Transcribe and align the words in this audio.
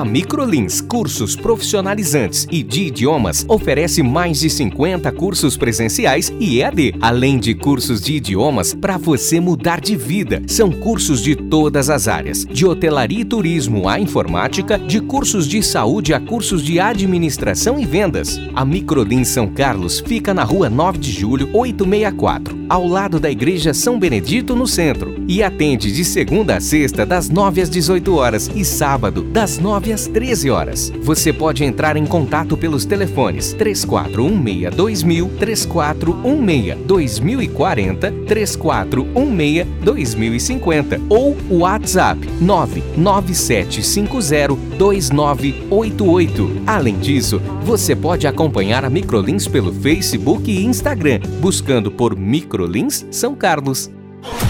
A 0.00 0.04
Microlins 0.04 0.80
Cursos 0.80 1.36
Profissionalizantes 1.36 2.46
e 2.50 2.62
de 2.62 2.84
Idiomas 2.84 3.44
oferece 3.46 4.02
mais 4.02 4.40
de 4.40 4.48
50 4.48 5.12
cursos 5.12 5.58
presenciais 5.58 6.32
e 6.40 6.58
EAD, 6.62 6.94
além 7.02 7.38
de 7.38 7.54
cursos 7.54 8.00
de 8.00 8.14
idiomas 8.14 8.72
para 8.72 8.96
você 8.96 9.38
mudar 9.38 9.78
de 9.78 9.96
vida. 9.96 10.42
São 10.46 10.72
cursos 10.72 11.22
de 11.22 11.36
todas 11.36 11.90
as 11.90 12.08
áreas, 12.08 12.46
de 12.46 12.64
hotelaria 12.64 13.20
e 13.20 13.24
turismo 13.26 13.90
à 13.90 14.00
informática, 14.00 14.78
de 14.78 15.00
cursos 15.00 15.46
de 15.46 15.62
saúde 15.62 16.14
a 16.14 16.20
cursos 16.20 16.62
de 16.62 16.80
administração 16.80 17.78
e 17.78 17.84
vendas. 17.84 18.40
A 18.54 18.64
Microlins 18.64 19.28
São 19.28 19.48
Carlos 19.48 20.00
fica 20.00 20.32
na 20.32 20.44
rua 20.44 20.70
9 20.70 20.96
de 20.96 21.12
julho, 21.12 21.50
864, 21.52 22.58
ao 22.70 22.86
lado 22.86 23.20
da 23.20 23.30
Igreja 23.30 23.74
São 23.74 23.98
Benedito, 23.98 24.56
no 24.56 24.66
centro, 24.66 25.14
e 25.28 25.42
atende 25.42 25.92
de 25.92 26.06
segunda 26.06 26.56
a 26.56 26.60
sexta, 26.60 27.04
das 27.04 27.28
9 27.28 27.60
às 27.60 27.68
18 27.68 28.14
horas 28.14 28.50
e 28.54 28.64
sábado, 28.64 29.22
das 29.24 29.58
9 29.58 29.89
9 29.90 29.92
às 29.92 30.06
13 30.06 30.50
horas. 30.50 30.92
Você 31.02 31.32
pode 31.32 31.64
entrar 31.64 31.96
em 31.96 32.06
contato 32.06 32.56
pelos 32.56 32.84
telefones 32.84 33.52
3416 33.54 34.74
2000, 34.74 35.28
3416 35.38 36.76
2040, 36.86 38.12
3416 38.26 39.66
2050 39.82 41.00
ou 41.08 41.36
o 41.50 41.58
WhatsApp 41.58 42.20
99750 42.40 44.56
2988. 44.78 46.62
Além 46.66 46.98
disso, 46.98 47.40
você 47.62 47.94
pode 47.94 48.26
acompanhar 48.26 48.84
a 48.84 48.90
Microlins 48.90 49.46
pelo 49.46 49.72
Facebook 49.72 50.50
e 50.50 50.64
Instagram, 50.64 51.20
buscando 51.40 51.90
por 51.90 52.16
Microlins 52.16 53.06
São 53.10 53.34
Carlos. 53.34 53.90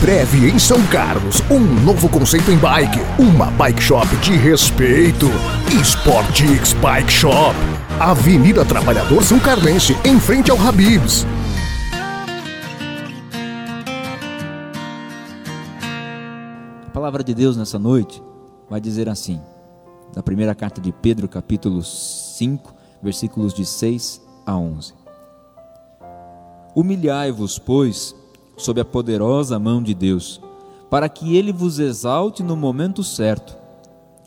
Breve 0.01 0.51
em 0.51 0.59
São 0.59 0.85
Carlos, 0.87 1.41
um 1.51 1.61
novo 1.61 2.09
conceito 2.09 2.51
em 2.51 2.57
bike, 2.57 2.99
uma 3.19 3.47
bike 3.53 3.81
shop 3.83 4.09
de 4.17 4.33
respeito. 4.33 5.27
Sportix 5.83 6.73
Bike 6.75 7.11
Shop, 7.11 7.55
Avenida 8.01 8.65
Trabalhador 8.65 9.23
São 9.23 9.39
Carlense, 9.39 9.97
em 10.05 10.19
frente 10.19 10.51
ao 10.51 10.59
Habibs. 10.59 11.25
A 16.87 16.91
palavra 16.93 17.23
de 17.23 17.33
Deus 17.33 17.57
nessa 17.57 17.79
noite 17.79 18.21
vai 18.69 18.81
dizer 18.81 19.09
assim, 19.09 19.41
na 20.15 20.23
primeira 20.23 20.55
carta 20.55 20.81
de 20.81 20.91
Pedro, 20.91 21.29
capítulo 21.29 21.83
5, 21.83 22.75
versículos 23.01 23.55
de 23.55 23.65
6 23.65 24.21
a 24.45 24.57
11. 24.57 24.95
Humilhai-vos, 26.75 27.59
pois, 27.59 28.15
sob 28.61 28.81
a 28.81 28.85
poderosa 28.85 29.59
mão 29.59 29.83
de 29.83 29.95
Deus, 29.95 30.41
para 30.89 31.09
que 31.09 31.37
ele 31.37 31.53
vos 31.53 31.79
exalte 31.79 32.43
no 32.43 32.57
momento 32.57 33.03
certo. 33.03 33.57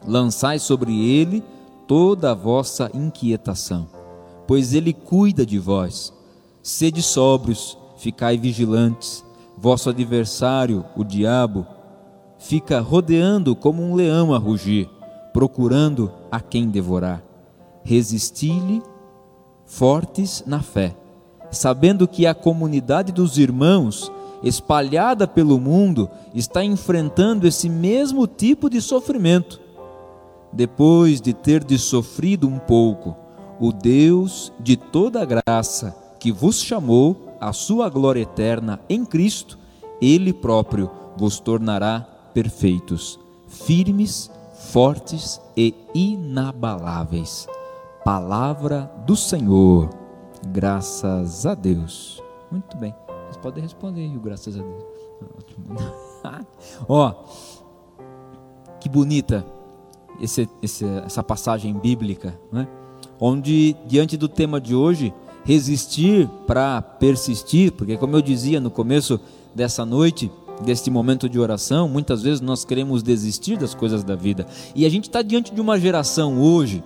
Lançai 0.06 0.59
sobre 0.59 0.94
ele 1.09 1.44
toda 1.88 2.31
a 2.31 2.34
vossa 2.34 2.89
inquietação, 2.94 3.88
pois 4.48 4.73
ele 4.73 4.94
cuida 4.94 5.45
de 5.45 5.59
vós. 5.59 6.14
Sede 6.61 7.02
sóbrios, 7.02 7.78
ficai 7.98 8.38
vigilantes. 8.38 9.23
Vosso 9.58 9.89
adversário, 9.89 10.84
o 10.95 11.04
diabo, 11.04 11.66
fica 12.38 12.80
rodeando 12.80 13.56
como 13.56 13.81
um 13.81 13.95
leão 13.95 14.34
a 14.34 14.38
rugir, 14.38 14.89
procurando 15.31 16.11
a 16.31 16.39
quem 16.39 16.70
devorar. 16.70 17.23
Resisti-lhe 17.84 18.81
fortes 19.66 20.44
na 20.45 20.61
fé 20.61 20.95
sabendo 21.54 22.08
que 22.08 22.26
a 22.26 22.34
comunidade 22.34 23.11
dos 23.11 23.38
irmãos, 23.38 24.11
espalhada 24.43 25.27
pelo 25.27 25.59
mundo, 25.59 26.09
está 26.33 26.64
enfrentando 26.64 27.48
esse 27.48 27.70
mesmo 27.70 28.27
tipo 28.27 28.70
de 28.70 28.81
sofrimento. 28.81 29.61
Depois 30.52 31.20
de 31.21 31.33
ter 31.33 31.64
de 31.64 31.77
sofrido 31.80 32.48
um 32.48 32.59
pouco, 32.59 33.15
o 33.59 33.71
Deus 33.71 34.52
de 34.59 34.76
toda 34.76 35.26
graça, 35.26 35.95
que 36.20 36.32
vos 36.32 36.61
chamou 36.61 37.36
à 37.39 37.52
sua 37.52 37.89
glória 37.89 38.21
eterna 38.21 38.80
em 38.89 39.05
Cristo, 39.05 39.58
Ele 40.02 40.32
próprio 40.32 40.89
vos 41.17 41.39
tornará 41.39 42.05
perfeitos, 42.33 43.20
firmes, 43.48 44.30
fortes 44.71 45.39
e 45.55 45.73
inabaláveis. 45.93 47.48
Palavra 48.03 48.92
do 49.05 49.15
Senhor. 49.15 49.89
Graças 50.48 51.45
a 51.45 51.55
Deus. 51.55 52.21
Muito 52.52 52.76
bem. 52.77 53.02
Vocês 53.33 53.42
podem 53.42 53.64
responder 53.64 54.02
aí, 54.02 54.20
graças 54.20 54.55
a 54.55 54.61
Deus. 54.61 54.83
Ó, 56.88 57.14
que 58.80 58.88
bonita 58.88 59.44
esse, 60.21 60.48
esse, 60.61 60.86
essa 60.86 61.23
passagem 61.23 61.73
bíblica, 61.73 62.39
né? 62.52 62.67
onde, 63.20 63.76
diante 63.88 64.17
do 64.17 64.27
tema 64.27 64.61
de 64.61 64.76
hoje, 64.76 65.11
resistir 65.44 66.30
para 66.45 66.80
persistir, 66.82 67.71
porque, 67.71 67.98
como 67.98 68.16
eu 68.16 68.21
dizia 68.21 68.60
no 68.60 68.70
começo 68.70 69.20
dessa 69.55 69.83
noite, 69.83 70.32
deste 70.64 70.92
momento 70.92 71.27
de 71.27 71.39
oração, 71.39 71.89
muitas 71.89 72.21
vezes 72.21 72.39
nós 72.39 72.64
queremos 72.64 73.02
desistir 73.02 73.58
das 73.58 73.73
coisas 73.73 74.04
da 74.04 74.15
vida, 74.15 74.45
e 74.76 74.86
a 74.86 74.89
gente 74.89 75.05
está 75.05 75.23
diante 75.23 75.52
de 75.52 75.60
uma 75.60 75.80
geração 75.80 76.39
hoje 76.39 76.83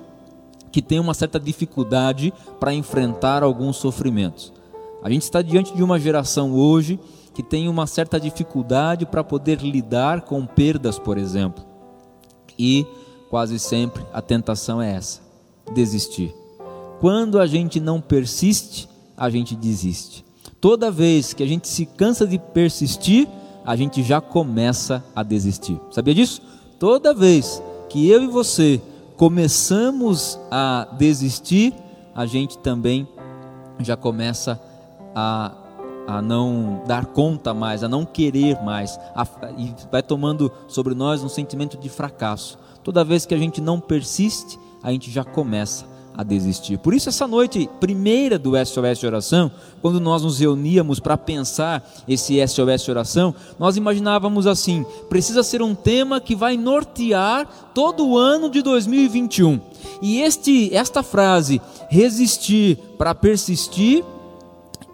que 0.72 0.82
tem 0.82 1.00
uma 1.00 1.14
certa 1.14 1.40
dificuldade 1.40 2.34
para 2.58 2.74
enfrentar 2.74 3.44
alguns 3.44 3.76
sofrimentos. 3.76 4.54
A 5.02 5.10
gente 5.10 5.24
está 5.24 5.42
diante 5.42 5.76
de 5.76 5.84
uma 5.84 6.00
geração 6.00 6.54
hoje 6.54 7.00
que 7.34 7.44
tem 7.44 7.70
uma 7.70 7.86
certa 7.86 8.20
dificuldade 8.20 9.06
para 9.06 9.24
poder 9.24 9.62
lidar 9.62 10.22
com 10.22 10.46
perdas, 10.46 10.98
por 10.98 11.18
exemplo. 11.18 11.64
E 12.58 12.86
quase 13.30 13.60
sempre 13.60 14.04
a 14.12 14.22
tentação 14.22 14.82
é 14.82 14.94
essa: 14.94 15.22
desistir. 15.74 16.34
Quando 17.00 17.40
a 17.40 17.46
gente 17.46 17.80
não 17.80 18.02
persiste, 18.02 18.90
a 19.16 19.30
gente 19.30 19.56
desiste. 19.56 20.26
Toda 20.60 20.90
vez 20.90 21.34
que 21.34 21.44
a 21.44 21.48
gente 21.48 21.68
se 21.68 21.86
cansa 21.86 22.26
de 22.26 22.40
persistir, 22.40 23.28
a 23.64 23.76
gente 23.76 24.02
já 24.02 24.20
começa 24.20 25.04
a 25.16 25.22
desistir. 25.22 25.80
Sabia 25.92 26.16
disso? 26.16 26.42
Toda 26.80 27.14
vez 27.14 27.62
que 27.90 28.10
eu 28.10 28.24
e 28.24 28.28
você 28.28 28.82
começamos 29.16 30.40
a 30.50 30.88
desistir, 30.98 31.74
a 32.16 32.26
gente 32.26 32.58
também 32.58 33.08
já 33.80 33.96
começa 33.96 34.60
a, 35.20 35.52
a 36.06 36.22
não 36.22 36.84
dar 36.86 37.08
conta 37.08 37.52
mais, 37.52 37.84
a 37.84 37.90
não 37.90 38.06
querer 38.06 38.62
mais, 38.62 39.00
a, 39.16 39.26
e 39.58 39.74
vai 39.92 40.04
tomando 40.04 40.52
sobre 40.68 40.94
nós 40.94 41.24
um 41.24 41.30
sentimento 41.30 41.76
de 41.76 41.90
fracasso. 41.90 42.60
Toda 42.84 43.04
vez 43.04 43.26
que 43.26 43.34
a 43.34 43.38
gente 43.38 43.60
não 43.60 43.80
persiste, 43.80 44.60
a 44.84 44.92
gente 44.92 45.10
já 45.10 45.24
começa 45.24 45.86
a 46.16 46.22
desistir. 46.22 46.78
Por 46.78 46.94
isso, 46.94 47.10
essa 47.10 47.28
noite 47.28 47.68
primeira 47.80 48.38
do 48.38 48.52
SOS 48.64 49.04
oração, 49.04 49.52
quando 49.82 50.00
nós 50.00 50.22
nos 50.22 50.40
reuníamos 50.40 51.00
para 51.00 51.18
pensar 51.18 51.88
esse 52.08 52.36
SOS 52.48 52.88
oração, 52.88 53.34
nós 53.58 53.76
imaginávamos 53.76 54.46
assim: 54.46 54.86
precisa 55.10 55.42
ser 55.42 55.64
um 55.64 55.74
tema 55.74 56.22
que 56.22 56.36
vai 56.36 56.58
nortear 56.58 57.72
todo 57.74 58.08
o 58.08 58.18
ano 58.18 58.52
de 58.52 58.62
2021. 58.62 59.60
E 60.00 60.22
este, 60.22 60.74
esta 60.76 61.02
frase, 61.02 61.60
resistir 61.90 62.78
para 63.00 63.16
persistir, 63.16 64.04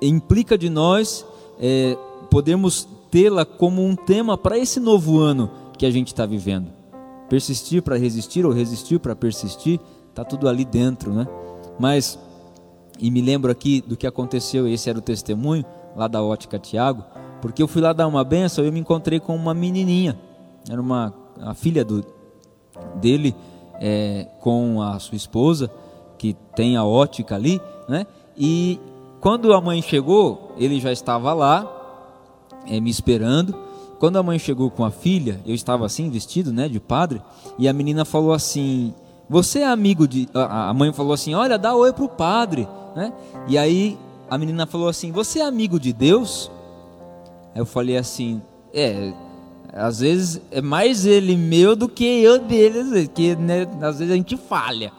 implica 0.08 0.58
de 0.58 0.70
nós 0.70 1.26
é, 1.60 1.98
podemos 2.30 2.88
tê-la 3.10 3.46
como 3.46 3.86
um 3.86 3.96
tema 3.96 4.38
para 4.38 4.58
esse 4.58 4.80
novo 4.80 5.20
ano 5.20 5.50
que 5.78 5.86
a 5.86 5.92
gente 5.92 6.08
está 6.08 6.26
vivendo. 6.26 6.68
Persistir 7.30 7.82
para 7.82 7.98
resistir 7.98 8.46
ou 8.46 8.52
resistir 8.52 9.00
para 9.00 9.16
persistir 9.16 9.80
Está 10.14 10.24
tudo 10.24 10.48
ali 10.48 10.64
dentro, 10.64 11.12
né? 11.12 11.28
Mas, 11.80 12.20
e 13.00 13.10
me 13.10 13.20
lembro 13.20 13.52
aqui 13.52 13.82
do 13.82 13.98
que 13.98 14.06
aconteceu, 14.06 14.68
esse 14.68 14.88
era 14.88 15.00
o 15.00 15.02
testemunho 15.02 15.66
lá 15.96 16.08
da 16.08 16.22
ótica 16.22 16.60
Tiago, 16.60 17.04
porque 17.42 17.64
eu 17.64 17.68
fui 17.68 17.82
lá 17.82 17.94
dar 17.94 18.06
uma 18.06 18.24
benção 18.24 18.64
e 18.64 18.68
eu 18.68 18.72
me 18.72 18.80
encontrei 18.80 19.20
com 19.20 19.36
uma 19.36 19.56
menininha, 19.56 20.20
era 20.70 20.80
uma 20.80 21.12
a 21.42 21.56
filha 21.56 21.84
do, 21.84 22.06
dele 23.02 23.36
é, 23.82 24.28
com 24.40 24.84
a 24.84 25.00
sua 25.00 25.16
esposa, 25.16 25.72
que 26.16 26.36
tem 26.56 26.78
a 26.78 26.86
ótica 26.86 27.34
ali, 27.34 27.60
né? 27.90 28.06
E 28.38 28.80
quando 29.24 29.54
a 29.54 29.60
mãe 29.60 29.82
chegou, 29.82 30.52
ele 30.58 30.80
já 30.80 30.92
estava 30.92 31.34
lá, 31.34 31.66
é, 32.68 32.80
me 32.80 32.92
esperando. 32.92 33.56
Quando 33.98 34.18
a 34.18 34.24
mãe 34.24 34.38
chegou 34.38 34.70
com 34.70 34.84
a 34.84 34.92
filha, 34.92 35.40
eu 35.46 35.56
estava 35.56 35.86
assim, 35.86 36.10
vestido, 36.10 36.54
né, 36.54 36.68
de 36.68 36.80
padre, 36.80 37.22
e 37.58 37.68
a 37.68 37.74
menina 37.74 38.04
falou 38.04 38.34
assim: 38.34 38.94
você 39.30 39.60
é 39.60 39.66
amigo 39.66 40.08
de. 40.08 40.28
A 40.34 40.74
mãe 40.74 40.92
falou 40.94 41.14
assim: 41.14 41.34
Olha, 41.34 41.58
dá 41.58 41.74
oi 41.74 41.94
pro 41.94 42.10
padre. 42.10 42.68
Né? 42.96 43.12
E 43.48 43.58
aí 43.58 43.98
a 44.30 44.38
menina 44.38 44.68
falou 44.68 44.88
assim: 44.88 45.12
Você 45.12 45.40
é 45.40 45.46
amigo 45.46 45.80
de 45.80 45.94
Deus? 45.94 46.52
Eu 47.56 47.66
falei 47.66 47.98
assim: 47.98 48.42
É, 48.74 49.14
às 49.72 50.02
vezes 50.02 50.42
é 50.52 50.62
mais 50.62 51.06
ele 51.06 51.36
meu 51.36 51.76
do 51.76 51.88
que 51.88 52.04
eu 52.04 52.40
dele, 52.40 53.08
que 53.08 53.36
né, 53.36 53.68
às 53.82 54.00
vezes 54.00 54.14
a 54.14 54.16
gente 54.16 54.38
falha. 54.38 54.92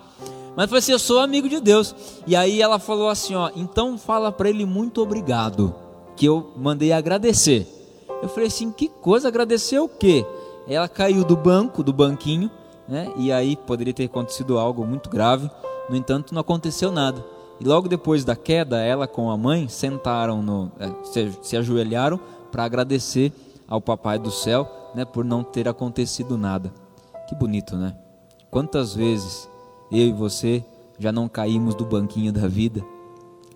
Mas 0.57 0.67
falei 0.67 0.79
assim, 0.79 0.93
eu 0.93 0.99
sou 0.99 1.19
amigo 1.21 1.49
de 1.49 1.61
Deus. 1.61 1.95
E 2.27 2.37
aí 2.37 2.63
ela 2.63 2.79
falou 2.79 3.09
assim, 3.09 3.35
ó, 3.35 3.51
então 3.57 3.99
fala 3.99 4.31
para 4.31 4.49
ele 4.49 4.65
muito 4.65 5.03
obrigado, 5.03 5.75
que 6.17 6.27
eu 6.27 6.53
mandei 6.57 6.93
agradecer. 6.93 7.67
Eu 8.23 8.29
falei 8.29 8.47
assim, 8.47 8.71
que 8.71 8.89
coisa, 8.89 9.29
agradecer 9.29 9.79
o 9.79 9.89
quê? 9.89 10.25
Ela 10.67 10.89
caiu 10.89 11.25
do 11.25 11.37
banco, 11.37 11.83
do 11.83 11.93
banquinho, 11.93 12.51
né? 12.89 13.13
E 13.17 13.33
aí 13.33 13.57
poderia 13.57 13.93
ter 13.93 14.05
acontecido 14.05 14.59
algo 14.59 14.87
muito 14.87 15.11
grave. 15.11 15.51
No 15.91 15.97
entanto, 15.97 16.33
não 16.33 16.41
aconteceu 16.41 16.91
nada. 16.91 17.25
E 17.61 17.65
logo 17.65 17.89
depois 17.89 18.25
da 18.25 18.35
queda, 18.35 18.81
ela 18.81 19.07
com 19.07 19.31
a 19.31 19.37
mãe 19.37 19.69
sentaram 19.69 20.43
no, 20.43 20.73
se, 21.05 21.33
se 21.43 21.57
ajoelharam 21.57 22.19
para 22.51 22.65
agradecer 22.65 23.33
ao 23.69 23.81
papai 23.81 24.19
do 24.19 24.31
céu, 24.31 24.69
né, 24.95 25.05
por 25.05 25.25
não 25.25 25.43
ter 25.43 25.69
acontecido 25.69 26.39
nada. 26.39 26.73
Que 27.29 27.35
bonito, 27.35 27.77
né? 27.77 27.97
Quantas 28.51 28.95
vezes 28.95 29.49
eu 29.91 30.09
e 30.09 30.13
você 30.13 30.65
já 30.99 31.11
não 31.13 31.29
caímos 31.29 31.75
do 31.75 31.85
banquinho 31.85 32.33
da 32.33 32.47
vida 32.47 32.85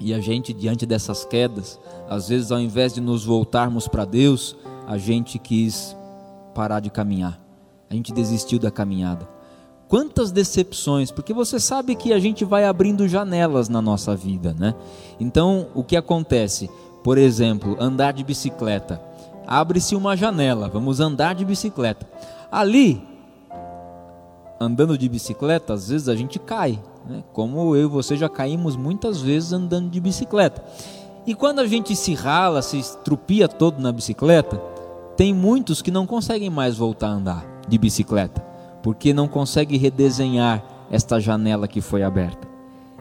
e 0.01 0.15
a 0.15 0.21
gente 0.21 0.53
diante 0.53 0.87
dessas 0.87 1.25
quedas, 1.25 1.79
às 2.09 2.29
vezes 2.29 2.53
ao 2.53 2.61
invés 2.61 2.95
de 2.95 3.01
nos 3.01 3.25
voltarmos 3.25 3.89
para 3.89 4.05
Deus, 4.05 4.57
a 4.87 4.97
gente 4.97 5.39
quis 5.39 5.97
parar 6.55 6.81
de 6.81 6.91
caminhar. 6.91 7.41
A 7.91 7.95
gente 7.95 8.13
desistiu 8.13 8.59
da 8.59 8.71
caminhada. 8.71 9.29
Quantas 9.89 10.31
decepções, 10.31 11.11
porque 11.11 11.33
você 11.33 11.59
sabe 11.59 11.97
que 11.97 12.13
a 12.13 12.19
gente 12.19 12.45
vai 12.45 12.65
abrindo 12.67 13.09
janelas 13.09 13.69
na 13.69 13.81
nossa 13.81 14.15
vida, 14.15 14.55
né? 14.59 14.75
Então, 15.19 15.69
o 15.75 15.83
que 15.83 15.97
acontece? 15.97 16.69
Por 17.03 17.17
exemplo, 17.17 17.77
andar 17.81 18.13
de 18.13 18.23
bicicleta. 18.23 19.01
Abre-se 19.47 19.97
uma 19.97 20.15
janela, 20.15 20.69
vamos 20.69 21.01
andar 21.01 21.35
de 21.35 21.45
bicicleta. 21.45 22.07
Ali, 22.53 23.03
andando 24.61 24.99
de 24.99 25.09
bicicleta, 25.09 25.75
às 25.75 25.89
vezes 25.89 26.09
a 26.09 26.17
gente 26.17 26.39
cai, 26.39 26.79
né? 27.09 27.23
Como 27.33 27.77
eu 27.77 27.85
e 27.85 27.91
você 27.91 28.17
já 28.17 28.29
caímos 28.29 28.77
muitas 28.77 29.21
vezes 29.21 29.53
andando 29.53 29.91
de 29.91 30.01
bicicleta. 30.01 30.63
E 31.27 31.35
quando 31.35 31.61
a 31.61 31.67
gente 31.67 31.95
se 31.95 32.15
rala, 32.15 32.63
se 32.63 32.79
estrupia 32.79 33.49
todo 33.49 33.81
na 33.81 33.93
bicicleta, 33.93 34.57
tem 35.17 35.35
muitos 35.35 35.83
que 35.83 35.91
não 35.91 36.07
conseguem 36.07 36.51
mais 36.51 36.77
voltar 36.77 37.09
a 37.09 37.13
andar 37.13 37.47
de 37.69 37.77
bicicleta 37.77 38.49
porque 38.83 39.13
não 39.13 39.29
consegue 39.29 39.77
redesenhar 39.77 40.65
esta 40.91 41.21
janela 41.21 41.69
que 41.69 41.81
foi 41.81 42.03
aberta. 42.03 42.49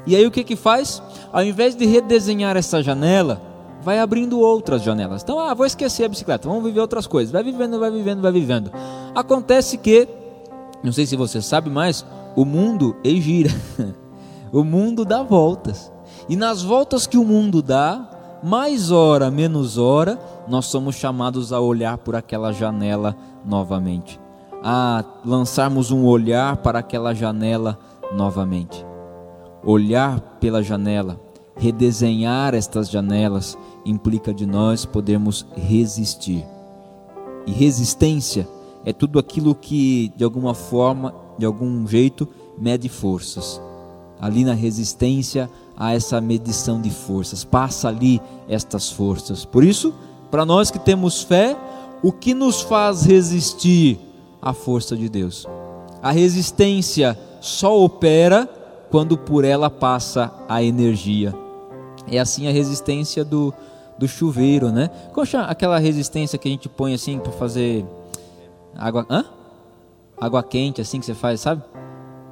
E 0.05 0.15
aí 0.15 0.25
o 0.25 0.31
que 0.31 0.43
que 0.43 0.55
faz? 0.55 1.01
Ao 1.31 1.43
invés 1.43 1.75
de 1.75 1.85
redesenhar 1.85 2.55
essa 2.55 2.81
janela, 2.81 3.41
vai 3.81 3.99
abrindo 3.99 4.39
outras 4.39 4.81
janelas. 4.81 5.23
Então, 5.23 5.39
ah, 5.39 5.53
vou 5.53 5.65
esquecer 5.65 6.05
a 6.05 6.09
bicicleta, 6.09 6.47
vamos 6.47 6.63
viver 6.63 6.79
outras 6.79 7.07
coisas. 7.07 7.31
Vai 7.31 7.43
vivendo, 7.43 7.79
vai 7.79 7.91
vivendo, 7.91 8.21
vai 8.21 8.31
vivendo. 8.31 8.71
Acontece 9.13 9.77
que, 9.77 10.07
não 10.83 10.91
sei 10.91 11.05
se 11.05 11.15
você 11.15 11.41
sabe, 11.41 11.69
mas 11.69 12.05
o 12.35 12.45
mundo 12.45 12.95
ele 13.03 13.21
gira. 13.21 13.51
o 14.51 14.63
mundo 14.63 15.03
dá 15.03 15.23
voltas. 15.23 15.91
E 16.29 16.35
nas 16.35 16.61
voltas 16.61 17.07
que 17.07 17.17
o 17.17 17.23
mundo 17.23 17.61
dá, 17.61 18.39
mais 18.43 18.91
hora, 18.91 19.31
menos 19.31 19.77
hora, 19.77 20.19
nós 20.47 20.65
somos 20.65 20.95
chamados 20.95 21.51
a 21.51 21.59
olhar 21.59 21.97
por 21.97 22.15
aquela 22.15 22.51
janela 22.51 23.15
novamente 23.45 24.19
a 24.63 25.03
lançarmos 25.25 25.91
um 25.91 26.05
olhar 26.05 26.57
para 26.57 26.79
aquela 26.79 27.13
janela 27.13 27.77
novamente. 28.13 28.85
Olhar 29.63 30.19
pela 30.39 30.63
janela, 30.63 31.19
redesenhar 31.55 32.53
estas 32.53 32.89
janelas, 32.89 33.57
implica 33.85 34.33
de 34.33 34.45
nós 34.45 34.85
podermos 34.85 35.45
resistir. 35.55 36.45
E 37.45 37.51
resistência 37.51 38.47
é 38.87 38.93
tudo 38.93 39.19
aquilo 39.19 39.53
que, 39.53 40.13
de 40.15 40.23
alguma 40.23 40.53
forma, 40.53 41.13
de 41.37 41.45
algum 41.45 41.85
jeito, 41.85 42.25
mede 42.57 42.87
forças. 42.87 43.61
Ali 44.17 44.45
na 44.45 44.53
resistência 44.53 45.49
há 45.75 45.93
essa 45.93 46.21
medição 46.21 46.79
de 46.79 46.89
forças, 46.89 47.43
passa 47.43 47.89
ali 47.89 48.21
estas 48.47 48.89
forças. 48.89 49.43
Por 49.43 49.61
isso, 49.61 49.93
para 50.31 50.45
nós 50.45 50.71
que 50.71 50.79
temos 50.79 51.21
fé, 51.21 51.57
o 52.01 52.13
que 52.13 52.33
nos 52.33 52.61
faz 52.61 53.03
resistir 53.03 53.99
a 54.41 54.53
força 54.53 54.95
de 54.95 55.09
Deus. 55.09 55.45
A 56.01 56.13
resistência 56.13 57.19
só 57.41 57.77
opera 57.83 58.47
quando 58.89 59.17
por 59.17 59.43
ela 59.43 59.69
passa 59.69 60.33
a 60.47 60.63
energia. 60.63 61.35
É 62.09 62.19
assim 62.19 62.47
a 62.47 62.53
resistência 62.53 63.25
do, 63.25 63.53
do 63.99 64.07
chuveiro, 64.07 64.71
né? 64.71 64.89
Qual 65.13 65.25
aquela 65.45 65.77
resistência 65.77 66.39
que 66.39 66.47
a 66.47 66.51
gente 66.51 66.69
põe 66.69 66.93
assim 66.93 67.19
para 67.19 67.33
fazer 67.33 67.85
água, 68.77 69.05
hã? 69.09 69.25
água 70.19 70.43
quente, 70.43 70.81
assim 70.81 70.99
que 70.99 71.05
você 71.05 71.13
faz, 71.13 71.41
sabe? 71.41 71.63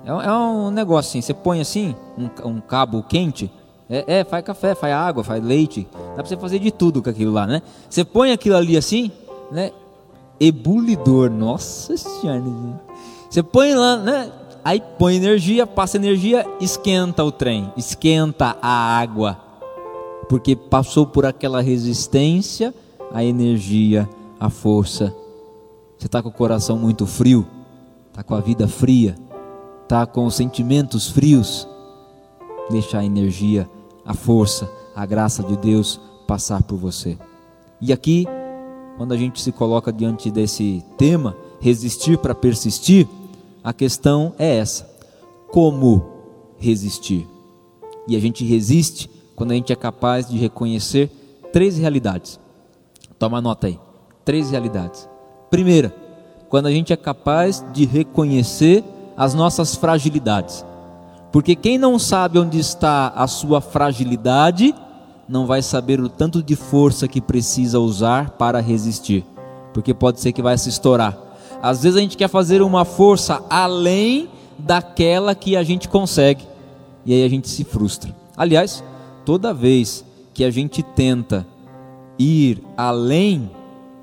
É, 0.06 0.09
é 0.09 0.31
um 0.31 0.71
negócio 0.71 1.09
assim, 1.09 1.21
você 1.21 1.33
põe 1.33 1.62
assim, 1.62 1.95
um, 2.18 2.50
um 2.50 2.62
cabo 2.62 3.03
quente, 3.03 3.51
é, 3.89 4.19
é, 4.19 4.24
faz 4.24 4.44
café, 4.44 4.75
faz 4.75 4.94
água, 4.94 5.24
faz 5.24 5.44
leite, 5.44 5.88
dá 5.92 6.15
para 6.15 6.25
você 6.25 6.38
fazer 6.38 6.59
de 6.59 6.71
tudo 6.71 7.01
com 7.01 7.09
aquilo 7.09 7.33
lá, 7.33 7.45
né? 7.45 7.62
Você 7.89 8.03
põe 8.03 8.31
aquilo 8.31 8.56
ali 8.56 8.77
assim, 8.77 9.12
né? 9.51 9.71
ebulidor. 10.39 11.30
Nossa 11.30 11.95
senhora. 11.97 12.42
Você 13.30 13.44
põe 13.44 13.74
lá, 13.74 13.98
né? 13.98 14.31
Aí 14.63 14.81
põe 14.98 15.15
energia, 15.15 15.68
passa 15.68 15.98
energia, 15.98 16.45
esquenta 16.59 17.24
o 17.24 17.31
trem, 17.31 17.71
esquenta 17.77 18.57
a 18.62 18.98
água. 18.98 19.38
Porque 20.27 20.56
passou 20.56 21.06
por 21.06 21.25
aquela 21.25 21.62
resistência, 21.62 22.74
a 23.13 23.24
energia, 23.24 24.09
a 24.39 24.50
força. 24.50 25.13
Você 25.97 26.07
está 26.07 26.21
com 26.21 26.30
o 26.30 26.31
coração 26.31 26.77
muito 26.77 27.06
frio, 27.06 27.47
está 28.09 28.24
com 28.24 28.36
a 28.36 28.42
vida 28.42 28.68
fria, 28.68 29.15
está 29.83 30.06
com 30.06 30.25
os 30.25 30.36
sentimentos 30.36 31.09
frios. 31.09 31.68
Deixa 32.69 33.00
a 33.00 33.06
energia, 33.06 33.69
a 34.06 34.13
força, 34.13 34.69
a 34.95 35.06
graça 35.06 35.44
de 35.44 35.56
Deus 35.57 36.00
passar 36.27 36.63
por 36.63 36.77
você. 36.77 37.18
E 37.80 37.94
aqui 37.94 38.27
quando 38.97 39.13
a 39.13 39.18
gente 39.18 39.42
se 39.42 39.51
coloca 39.51 39.92
diante 39.92 40.31
desse 40.31 40.83
tema, 40.97 41.36
resistir 41.59 42.18
para 42.18 42.33
persistir, 42.33 43.07
a 43.63 43.74
questão 43.74 44.33
é 44.38 44.57
essa: 44.57 44.89
como 45.51 46.06
resistir? 46.57 47.27
E 48.07 48.15
a 48.15 48.19
gente 48.19 48.45
resiste 48.45 49.09
quando 49.36 49.51
a 49.51 49.56
gente 49.56 49.74
é 49.74 49.75
capaz 49.75 50.30
de 50.30 50.38
reconhecer 50.38 51.09
três 51.51 51.77
realidades. 51.77 52.39
Toma 53.19 53.41
nota 53.41 53.68
aí: 53.68 53.80
três 54.24 54.51
realidades. 54.51 55.07
Primeira, 55.50 55.94
quando 56.50 56.68
a 56.68 56.71
gente 56.71 56.94
é 56.94 56.97
capaz 56.97 57.63
de 57.74 57.86
reconhecer 57.86 58.83
as 59.18 59.33
nossas 59.33 59.75
fragilidades. 59.75 60.65
Porque 61.31 61.55
quem 61.55 61.77
não 61.77 62.00
sabe 62.00 62.39
onde 62.39 62.60
está 62.60 63.10
a 63.10 63.27
sua 63.27 63.60
fragilidade, 63.60 64.74
não 65.27 65.46
vai 65.46 65.62
saber 65.62 66.00
o 66.00 66.08
tanto 66.08 66.41
de 66.41 66.55
força 66.55 67.08
que 67.08 67.19
precisa 67.19 67.79
usar 67.79 68.31
para 68.31 68.62
resistir, 68.62 69.25
porque 69.74 69.93
pode 69.93 70.22
ser 70.22 70.31
que 70.31 70.41
vai 70.41 70.58
se 70.58 70.69
estourar. 70.69 71.17
Às 71.62 71.84
vezes 71.84 71.98
a 71.98 72.01
gente 72.01 72.17
quer 72.17 72.29
fazer 72.29 72.62
uma 72.62 72.86
força 72.86 73.43
além 73.50 74.29
daquela 74.58 75.36
que 75.36 75.58
a 75.58 75.63
gente 75.63 75.89
consegue, 75.89 76.48
e 77.05 77.13
aí 77.13 77.24
a 77.24 77.29
gente 77.29 77.50
se 77.50 77.63
frustra. 77.63 78.15
Aliás, 78.38 78.84
toda 79.25 79.53
vez 79.53 80.05
que 80.34 80.43
a 80.43 80.51
gente 80.51 80.84
tenta 80.84 81.46
ir 82.17 82.63
além 82.77 83.50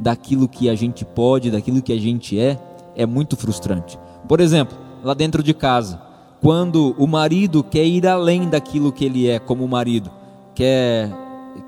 daquilo 0.03 0.49
que 0.49 0.69
a 0.69 0.75
gente 0.75 1.05
pode, 1.05 1.51
daquilo 1.51 1.81
que 1.81 1.93
a 1.93 2.01
gente 2.01 2.39
é, 2.39 2.59
é 2.97 3.07
muito 3.07 3.37
frustrante. 3.37 3.97
Por 4.29 4.41
exemplo, 4.41 4.77
lá 5.05 5.15
dentro 5.15 5.43
de 5.43 5.55
casa, 5.55 6.01
quando 6.41 6.95
o 6.99 7.07
marido 7.07 7.63
quer 7.63 7.85
ir 7.85 8.07
além 8.07 8.49
daquilo 8.49 8.91
que 8.91 9.05
ele 9.05 9.29
é 9.29 9.39
como 9.39 9.67
marido, 9.69 10.11
quer, 10.57 11.09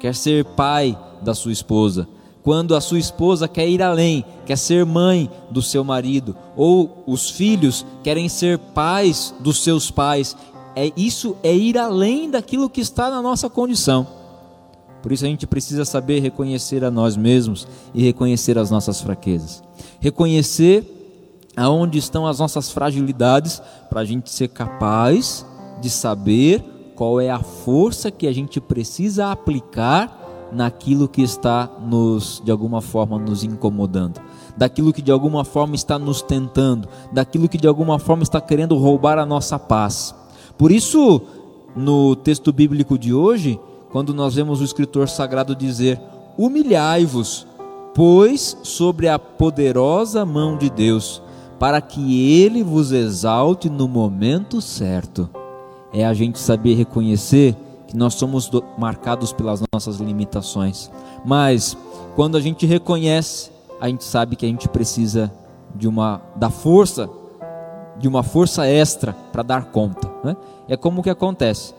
quer 0.00 0.14
ser 0.16 0.44
pai 0.44 0.98
da 1.22 1.32
sua 1.32 1.52
esposa, 1.52 2.08
quando 2.42 2.74
a 2.74 2.80
sua 2.80 2.98
esposa 2.98 3.46
quer 3.46 3.68
ir 3.68 3.80
além, 3.80 4.24
quer 4.44 4.58
ser 4.58 4.84
mãe 4.84 5.30
do 5.48 5.62
seu 5.62 5.84
marido, 5.84 6.36
ou 6.56 7.04
os 7.06 7.30
filhos 7.30 7.86
querem 8.02 8.28
ser 8.28 8.58
pais 8.58 9.32
dos 9.38 9.62
seus 9.62 9.92
pais, 9.92 10.36
é 10.74 10.92
isso 10.96 11.36
é 11.42 11.54
ir 11.54 11.78
além 11.78 12.30
daquilo 12.30 12.68
que 12.68 12.80
está 12.80 13.08
na 13.08 13.22
nossa 13.22 13.48
condição. 13.48 14.23
Por 15.04 15.12
isso 15.12 15.26
a 15.26 15.28
gente 15.28 15.46
precisa 15.46 15.84
saber 15.84 16.20
reconhecer 16.20 16.82
a 16.82 16.90
nós 16.90 17.14
mesmos 17.14 17.68
e 17.92 18.02
reconhecer 18.02 18.56
as 18.56 18.70
nossas 18.70 19.02
fraquezas. 19.02 19.62
Reconhecer 20.00 21.52
aonde 21.54 21.98
estão 21.98 22.26
as 22.26 22.38
nossas 22.38 22.70
fragilidades 22.70 23.60
para 23.90 24.00
a 24.00 24.04
gente 24.06 24.30
ser 24.30 24.48
capaz 24.48 25.44
de 25.78 25.90
saber 25.90 26.64
qual 26.96 27.20
é 27.20 27.28
a 27.28 27.40
força 27.40 28.10
que 28.10 28.26
a 28.26 28.32
gente 28.32 28.62
precisa 28.62 29.30
aplicar 29.30 30.48
naquilo 30.50 31.06
que 31.06 31.20
está 31.20 31.70
nos 31.86 32.40
de 32.42 32.50
alguma 32.50 32.80
forma 32.80 33.18
nos 33.18 33.44
incomodando, 33.44 34.22
daquilo 34.56 34.90
que 34.90 35.02
de 35.02 35.12
alguma 35.12 35.44
forma 35.44 35.74
está 35.74 35.98
nos 35.98 36.22
tentando, 36.22 36.88
daquilo 37.12 37.46
que 37.46 37.58
de 37.58 37.68
alguma 37.68 37.98
forma 37.98 38.22
está 38.22 38.40
querendo 38.40 38.74
roubar 38.78 39.18
a 39.18 39.26
nossa 39.26 39.58
paz. 39.58 40.14
Por 40.56 40.72
isso, 40.72 41.20
no 41.76 42.16
texto 42.16 42.54
bíblico 42.54 42.96
de 42.96 43.12
hoje, 43.12 43.60
quando 43.94 44.12
nós 44.12 44.34
vemos 44.34 44.60
o 44.60 44.64
escritor 44.64 45.08
sagrado 45.08 45.56
dizer: 45.56 45.98
"Humilhai-vos, 46.36 47.46
pois 47.94 48.58
sobre 48.62 49.08
a 49.08 49.18
poderosa 49.18 50.26
mão 50.26 50.58
de 50.58 50.68
Deus, 50.68 51.22
para 51.58 51.80
que 51.80 52.42
ele 52.42 52.62
vos 52.62 52.92
exalte 52.92 53.70
no 53.70 53.88
momento 53.88 54.60
certo." 54.60 55.30
é 55.94 56.04
a 56.04 56.12
gente 56.12 56.40
saber 56.40 56.74
reconhecer 56.74 57.56
que 57.86 57.96
nós 57.96 58.14
somos 58.14 58.50
marcados 58.76 59.32
pelas 59.32 59.62
nossas 59.72 59.98
limitações. 59.98 60.90
Mas 61.24 61.76
quando 62.16 62.36
a 62.36 62.40
gente 62.40 62.66
reconhece, 62.66 63.52
a 63.80 63.88
gente 63.88 64.02
sabe 64.02 64.34
que 64.34 64.44
a 64.44 64.48
gente 64.48 64.68
precisa 64.68 65.32
de 65.72 65.86
uma 65.86 66.20
da 66.34 66.50
força, 66.50 67.08
de 67.96 68.08
uma 68.08 68.24
força 68.24 68.66
extra 68.66 69.12
para 69.32 69.44
dar 69.44 69.66
conta. 69.66 70.10
Né? 70.24 70.36
É 70.68 70.76
como 70.76 71.02
que 71.02 71.10
acontece. 71.10 71.72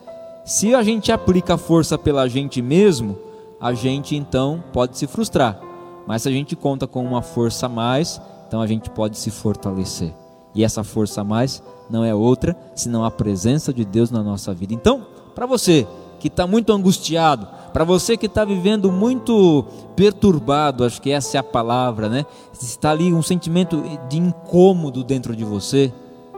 Se 0.46 0.76
a 0.76 0.84
gente 0.84 1.12
aplica 1.12 1.56
a 1.56 1.58
força 1.58 1.98
pela 1.98 2.30
gente 2.30 2.62
mesmo, 2.62 3.18
a 3.60 3.74
gente 3.74 4.16
então 4.16 4.64
pode 4.72 4.96
se 4.96 5.08
frustrar. 5.08 5.60
Mas 6.06 6.22
se 6.22 6.30
a 6.30 6.32
gente 6.32 6.56
conta 6.56 6.86
com 6.86 7.04
uma 7.04 7.24
força 7.24 7.66
a 7.66 7.70
mais, 7.70 8.22
então 8.48 8.62
a 8.62 8.68
gente 8.68 8.88
pode 8.92 9.18
se 9.18 9.32
fortalecer. 9.32 10.14
E 10.54 10.64
essa 10.64 10.84
força 10.84 11.22
a 11.22 11.24
mais 11.24 11.64
não 11.90 12.04
é 12.04 12.14
outra 12.14 12.56
senão 12.76 13.04
a 13.04 13.10
presença 13.10 13.74
de 13.74 13.84
Deus 13.84 14.12
na 14.12 14.22
nossa 14.22 14.54
vida. 14.54 14.72
Então, 14.72 15.08
para 15.34 15.48
você 15.48 15.88
que 16.20 16.28
está 16.28 16.46
muito 16.46 16.72
angustiado, 16.72 17.48
para 17.74 17.84
você 17.84 18.16
que 18.16 18.28
está 18.28 18.46
vivendo 18.46 18.92
muito 18.92 19.66
perturbado, 19.96 20.84
acho 20.84 21.02
que 21.02 21.10
essa 21.10 21.38
é 21.38 21.40
a 21.40 21.44
palavra, 21.44 22.08
né? 22.08 22.24
Está 22.54 22.92
ali 22.92 23.12
um 23.12 23.24
sentimento 23.24 23.84
de 24.08 24.20
incômodo 24.20 25.04
dentro 25.04 25.36
de 25.36 25.44
você, 25.44 25.92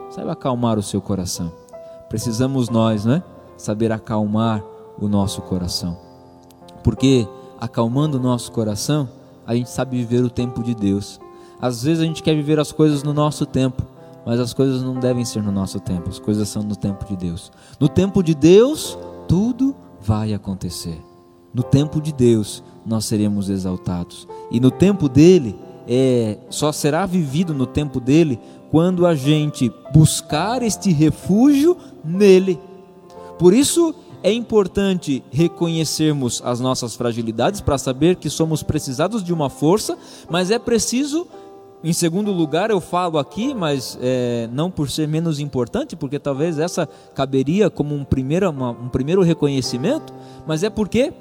saiba 0.08 0.32
acalmar 0.32 0.78
o 0.78 0.82
seu 0.82 1.02
coração. 1.02 1.52
Precisamos 2.08 2.70
nós, 2.70 3.04
né? 3.04 3.22
Saber 3.58 3.92
acalmar 3.92 4.64
o 4.98 5.06
nosso 5.06 5.42
coração. 5.42 5.98
Porque 6.82 7.28
acalmando 7.60 8.16
o 8.16 8.20
nosso 8.20 8.50
coração, 8.50 9.06
a 9.46 9.54
gente 9.54 9.68
sabe 9.68 9.98
viver 9.98 10.24
o 10.24 10.30
tempo 10.30 10.62
de 10.62 10.74
Deus. 10.74 11.20
Às 11.60 11.82
vezes 11.82 12.02
a 12.02 12.06
gente 12.06 12.22
quer 12.22 12.34
viver 12.34 12.58
as 12.58 12.72
coisas 12.72 13.02
no 13.02 13.12
nosso 13.12 13.44
tempo, 13.44 13.82
mas 14.24 14.38
as 14.38 14.54
coisas 14.54 14.82
não 14.82 14.94
devem 14.94 15.24
ser 15.24 15.42
no 15.42 15.50
nosso 15.52 15.80
tempo, 15.80 16.08
as 16.08 16.18
coisas 16.18 16.48
são 16.48 16.62
no 16.62 16.76
tempo 16.76 17.04
de 17.04 17.16
Deus. 17.16 17.50
No 17.80 17.88
tempo 17.88 18.22
de 18.22 18.34
Deus, 18.34 18.96
tudo 19.26 19.74
vai 20.00 20.32
acontecer. 20.32 20.98
No 21.52 21.62
tempo 21.62 22.00
de 22.00 22.12
Deus, 22.12 22.62
nós 22.86 23.06
seremos 23.06 23.50
exaltados. 23.50 24.28
E 24.50 24.60
no 24.60 24.70
tempo 24.70 25.08
dele, 25.08 25.58
é, 25.88 26.38
só 26.50 26.70
será 26.70 27.06
vivido 27.06 27.54
no 27.54 27.66
tempo 27.66 27.98
dele 27.98 28.38
quando 28.70 29.06
a 29.06 29.14
gente 29.14 29.72
buscar 29.92 30.62
este 30.62 30.92
refúgio 30.92 31.76
nele. 32.04 32.60
Por 33.38 33.54
isso 33.54 33.94
é 34.22 34.32
importante 34.32 35.22
reconhecermos 35.30 36.42
as 36.44 36.58
nossas 36.58 36.96
fragilidades 36.96 37.60
para 37.60 37.78
saber 37.78 38.16
que 38.16 38.28
somos 38.28 38.62
precisados 38.62 39.22
de 39.22 39.32
uma 39.32 39.48
força, 39.48 39.96
mas 40.28 40.50
é 40.50 40.58
preciso 40.58 41.26
em 41.82 41.92
segundo 41.92 42.32
lugar, 42.32 42.70
eu 42.70 42.80
falo 42.80 43.18
aqui, 43.18 43.54
mas 43.54 43.96
é, 44.02 44.48
não 44.52 44.68
por 44.68 44.90
ser 44.90 45.06
menos 45.06 45.38
importante, 45.38 45.94
porque 45.94 46.18
talvez 46.18 46.58
essa 46.58 46.88
caberia 47.14 47.70
como 47.70 47.94
um 47.94 48.04
primeiro, 48.04 48.50
uma, 48.50 48.70
um 48.70 48.88
primeiro 48.88 49.22
reconhecimento, 49.22 50.12
mas 50.44 50.64
é 50.64 50.70
porque 50.70 51.12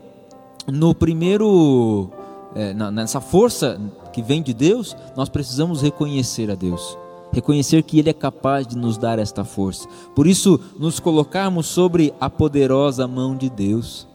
no 0.66 0.96
primeiro, 0.96 2.10
é, 2.56 2.74
nessa 2.74 3.22
força 3.22 3.80
que 4.12 4.24
vem 4.24 4.42
de 4.42 4.52
Deus, 4.52 4.98
nós 5.16 5.30
precisamos 5.30 5.84
reconhecer 5.84 6.50
a 6.50 6.56
Deus, 6.56 6.98
reconhecer 7.32 7.84
que 7.84 8.00
Ele 8.00 8.10
é 8.10 8.14
capaz 8.14 8.66
de 8.66 8.78
nos 8.78 8.98
dar 8.98 9.20
esta 9.20 9.44
força. 9.44 9.88
Por 10.16 10.28
isso, 10.28 10.60
nos 10.80 11.00
colocarmos 11.00 11.68
sobre 11.68 12.14
a 12.20 12.30
poderosa 12.30 13.08
mão 13.08 13.36
de 13.36 13.50
Deus. 13.50 14.08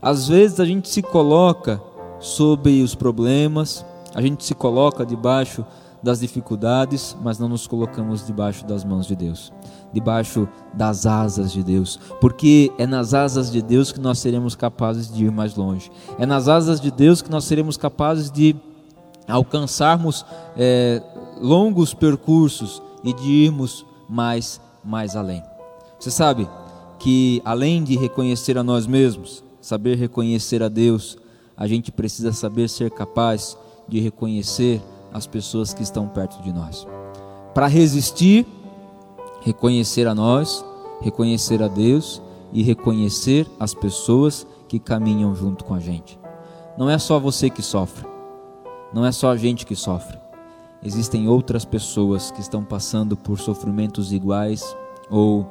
Às 0.00 0.28
vezes 0.28 0.60
a 0.60 0.64
gente 0.64 0.88
se 0.88 1.02
coloca 1.02 1.80
sobre 2.20 2.82
os 2.82 2.94
problemas, 2.94 3.84
a 4.14 4.20
gente 4.20 4.44
se 4.44 4.54
coloca 4.54 5.04
debaixo 5.04 5.64
das 6.04 6.20
dificuldades, 6.20 7.16
mas 7.22 7.38
não 7.38 7.48
nos 7.48 7.66
colocamos 7.66 8.26
debaixo 8.26 8.66
das 8.66 8.84
mãos 8.84 9.06
de 9.06 9.16
Deus, 9.16 9.50
debaixo 9.90 10.46
das 10.74 11.06
asas 11.06 11.50
de 11.50 11.62
Deus, 11.62 11.98
porque 12.20 12.70
é 12.76 12.86
nas 12.86 13.14
asas 13.14 13.50
de 13.50 13.62
Deus 13.62 13.90
que 13.90 13.98
nós 13.98 14.18
seremos 14.18 14.54
capazes 14.54 15.10
de 15.10 15.24
ir 15.24 15.32
mais 15.32 15.56
longe, 15.56 15.90
é 16.18 16.26
nas 16.26 16.46
asas 16.46 16.78
de 16.78 16.90
Deus 16.90 17.22
que 17.22 17.30
nós 17.30 17.44
seremos 17.44 17.78
capazes 17.78 18.30
de 18.30 18.54
alcançarmos 19.26 20.26
é, 20.56 21.02
longos 21.40 21.94
percursos 21.94 22.82
e 23.02 23.12
de 23.12 23.30
irmos 23.30 23.84
mais, 24.08 24.60
mais 24.84 25.16
além. 25.16 25.42
Você 25.98 26.10
sabe 26.10 26.48
que 26.98 27.42
além 27.44 27.82
de 27.82 27.96
reconhecer 27.96 28.56
a 28.56 28.62
nós 28.62 28.86
mesmos, 28.86 29.42
saber 29.60 29.96
reconhecer 29.96 30.62
a 30.62 30.68
Deus, 30.68 31.18
a 31.56 31.66
gente 31.66 31.92
precisa 31.92 32.32
saber 32.32 32.68
ser 32.68 32.90
capaz 32.90 33.56
de 33.88 34.00
reconhecer 34.00 34.82
as 35.12 35.26
pessoas 35.26 35.72
que 35.72 35.82
estão 35.82 36.08
perto 36.08 36.42
de 36.42 36.52
nós. 36.52 36.86
Para 37.54 37.66
resistir, 37.66 38.46
reconhecer 39.42 40.06
a 40.08 40.14
nós, 40.14 40.64
reconhecer 41.00 41.62
a 41.62 41.68
Deus 41.68 42.20
e 42.52 42.62
reconhecer 42.62 43.46
as 43.60 43.74
pessoas 43.74 44.46
que 44.68 44.78
caminham 44.78 45.34
junto 45.34 45.64
com 45.64 45.74
a 45.74 45.80
gente. 45.80 46.18
Não 46.76 46.90
é 46.90 46.98
só 46.98 47.20
você 47.20 47.48
que 47.48 47.62
sofre, 47.62 48.06
não 48.92 49.06
é 49.06 49.12
só 49.12 49.30
a 49.30 49.36
gente 49.36 49.64
que 49.64 49.76
sofre. 49.76 50.23
Existem 50.84 51.26
outras 51.26 51.64
pessoas 51.64 52.30
que 52.30 52.42
estão 52.42 52.62
passando 52.62 53.16
por 53.16 53.38
sofrimentos 53.38 54.12
iguais 54.12 54.76
ou 55.10 55.46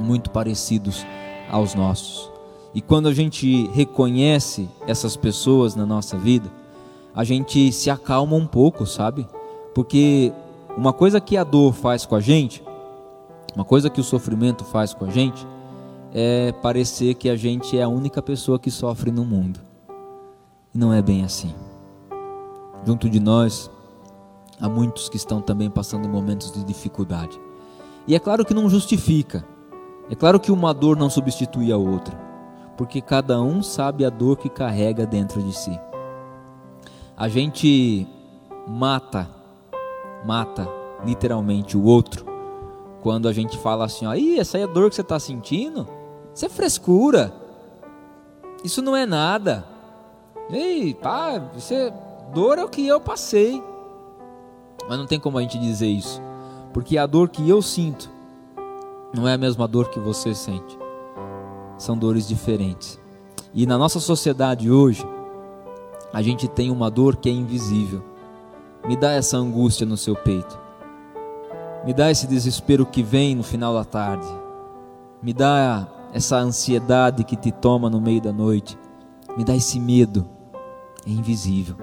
muito 0.00 0.30
parecidos 0.30 1.04
aos 1.50 1.74
nossos. 1.74 2.30
E 2.72 2.80
quando 2.80 3.08
a 3.08 3.12
gente 3.12 3.66
reconhece 3.72 4.68
essas 4.86 5.16
pessoas 5.16 5.74
na 5.74 5.84
nossa 5.84 6.16
vida, 6.16 6.48
a 7.14 7.24
gente 7.24 7.72
se 7.72 7.90
acalma 7.90 8.36
um 8.36 8.46
pouco, 8.46 8.86
sabe? 8.86 9.26
Porque 9.74 10.32
uma 10.76 10.92
coisa 10.92 11.20
que 11.20 11.36
a 11.36 11.44
dor 11.44 11.74
faz 11.74 12.06
com 12.06 12.14
a 12.14 12.20
gente, 12.20 12.62
uma 13.54 13.64
coisa 13.64 13.90
que 13.90 14.00
o 14.00 14.04
sofrimento 14.04 14.64
faz 14.64 14.94
com 14.94 15.04
a 15.04 15.10
gente, 15.10 15.46
é 16.14 16.52
parecer 16.52 17.14
que 17.14 17.28
a 17.28 17.36
gente 17.36 17.76
é 17.76 17.82
a 17.82 17.88
única 17.88 18.22
pessoa 18.22 18.58
que 18.58 18.70
sofre 18.70 19.10
no 19.10 19.24
mundo. 19.24 19.60
E 20.74 20.78
não 20.78 20.92
é 20.92 21.02
bem 21.02 21.24
assim. 21.24 21.52
Junto 22.86 23.10
de 23.10 23.20
nós, 23.20 23.70
há 24.62 24.68
muitos 24.68 25.10
que 25.10 25.16
estão 25.18 25.42
também 25.42 25.68
passando 25.68 26.08
momentos 26.08 26.50
de 26.50 26.64
dificuldade. 26.64 27.38
E 28.06 28.14
é 28.14 28.18
claro 28.18 28.44
que 28.44 28.54
não 28.54 28.70
justifica. 28.70 29.44
É 30.08 30.14
claro 30.14 30.40
que 30.40 30.50
uma 30.50 30.72
dor 30.72 30.96
não 30.96 31.10
substitui 31.10 31.70
a 31.70 31.76
outra. 31.76 32.16
Porque 32.78 33.02
cada 33.02 33.42
um 33.42 33.62
sabe 33.62 34.06
a 34.06 34.10
dor 34.10 34.38
que 34.38 34.48
carrega 34.48 35.04
dentro 35.04 35.42
de 35.42 35.52
si 35.52 35.78
a 37.16 37.28
gente 37.28 38.06
mata, 38.66 39.28
mata 40.24 40.68
literalmente 41.04 41.76
o 41.76 41.84
outro 41.84 42.26
quando 43.00 43.28
a 43.28 43.32
gente 43.32 43.56
fala 43.58 43.84
assim, 43.84 44.06
aí 44.06 44.40
essa 44.40 44.56
aí 44.56 44.62
é 44.62 44.66
a 44.66 44.68
dor 44.68 44.88
que 44.88 44.96
você 44.96 45.02
está 45.02 45.18
sentindo, 45.18 45.86
isso 46.34 46.46
é 46.46 46.48
frescura, 46.48 47.32
isso 48.64 48.80
não 48.82 48.96
é 48.96 49.04
nada. 49.06 49.64
Ei, 50.50 50.94
pá, 50.94 51.38
você, 51.54 51.92
dor 52.32 52.58
é 52.58 52.64
o 52.64 52.68
que 52.68 52.86
eu 52.86 53.00
passei. 53.00 53.62
Mas 54.88 54.98
não 54.98 55.06
tem 55.06 55.18
como 55.18 55.38
a 55.38 55.42
gente 55.42 55.58
dizer 55.58 55.88
isso, 55.88 56.20
porque 56.72 56.98
a 56.98 57.06
dor 57.06 57.28
que 57.28 57.48
eu 57.48 57.62
sinto 57.62 58.10
não 59.14 59.28
é 59.28 59.34
a 59.34 59.38
mesma 59.38 59.68
dor 59.68 59.88
que 59.88 60.00
você 60.00 60.34
sente. 60.34 60.78
São 61.76 61.96
dores 61.96 62.26
diferentes. 62.26 62.98
E 63.52 63.66
na 63.66 63.76
nossa 63.76 64.00
sociedade 64.00 64.70
hoje, 64.70 65.06
a 66.12 66.22
gente 66.22 66.48
tem 66.48 66.70
uma 66.70 66.90
dor 66.90 67.16
que 67.16 67.28
é 67.28 67.32
invisível. 67.32 68.02
Me 68.86 68.96
dá 68.96 69.12
essa 69.12 69.36
angústia 69.36 69.86
no 69.86 69.96
seu 69.96 70.16
peito. 70.16 70.58
Me 71.84 71.92
dá 71.92 72.10
esse 72.10 72.26
desespero 72.26 72.86
que 72.86 73.02
vem 73.02 73.34
no 73.34 73.42
final 73.42 73.74
da 73.74 73.84
tarde. 73.84 74.26
Me 75.22 75.32
dá 75.32 75.86
essa 76.12 76.36
ansiedade 76.36 77.24
que 77.24 77.36
te 77.36 77.50
toma 77.50 77.90
no 77.90 78.00
meio 78.00 78.20
da 78.20 78.32
noite. 78.32 78.78
Me 79.36 79.44
dá 79.44 79.54
esse 79.54 79.78
medo. 79.78 80.26
É 81.06 81.10
invisível, 81.10 81.76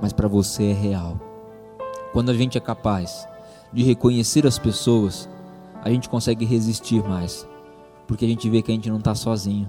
mas 0.00 0.12
para 0.12 0.26
você 0.26 0.70
é 0.70 0.72
real. 0.72 1.27
Quando 2.12 2.30
a 2.30 2.34
gente 2.34 2.56
é 2.56 2.60
capaz 2.60 3.28
de 3.72 3.82
reconhecer 3.82 4.46
as 4.46 4.58
pessoas, 4.58 5.28
a 5.82 5.90
gente 5.90 6.08
consegue 6.08 6.44
resistir 6.44 7.02
mais, 7.06 7.46
porque 8.06 8.24
a 8.24 8.28
gente 8.28 8.48
vê 8.48 8.62
que 8.62 8.72
a 8.72 8.74
gente 8.74 8.90
não 8.90 8.98
está 8.98 9.14
sozinho. 9.14 9.68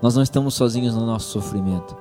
Nós 0.00 0.14
não 0.14 0.22
estamos 0.22 0.54
sozinhos 0.54 0.94
no 0.94 1.04
nosso 1.04 1.30
sofrimento. 1.30 1.96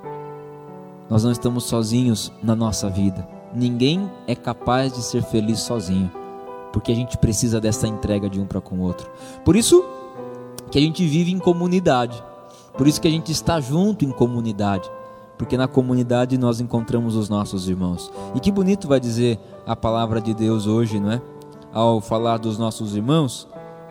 Nós 1.09 1.23
não 1.23 1.31
estamos 1.31 1.65
sozinhos 1.65 2.31
na 2.41 2.55
nossa 2.55 2.89
vida. 2.89 3.27
Ninguém 3.53 4.09
é 4.27 4.35
capaz 4.35 4.93
de 4.93 5.01
ser 5.01 5.23
feliz 5.23 5.59
sozinho, 5.59 6.11
porque 6.71 6.91
a 6.91 6.95
gente 6.95 7.17
precisa 7.17 7.59
dessa 7.59 7.87
entrega 7.87 8.29
de 8.29 8.39
um 8.39 8.45
para 8.45 8.61
com 8.61 8.75
o 8.75 8.81
outro. 8.81 9.09
Por 9.43 9.55
isso 9.55 9.83
que 10.71 10.77
a 10.77 10.81
gente 10.81 11.05
vive 11.05 11.31
em 11.31 11.39
comunidade. 11.39 12.23
Por 12.77 12.87
isso 12.87 12.99
que 12.99 13.07
a 13.07 13.11
gente 13.11 13.31
está 13.31 13.59
junto 13.59 14.03
em 14.03 14.11
comunidade, 14.11 14.89
porque 15.43 15.57
na 15.57 15.67
comunidade 15.67 16.37
nós 16.37 16.61
encontramos 16.61 17.17
os 17.17 17.27
nossos 17.27 17.67
irmãos. 17.67 18.09
E 18.33 18.39
que 18.39 18.49
bonito 18.49 18.87
vai 18.87 18.97
dizer 18.97 19.37
a 19.67 19.75
palavra 19.75 20.21
de 20.21 20.33
Deus 20.33 20.67
hoje, 20.67 21.01
não 21.01 21.11
é? 21.11 21.21
Ao 21.73 21.99
falar 21.99 22.37
dos 22.37 22.57
nossos 22.57 22.95
irmãos, 22.95 23.45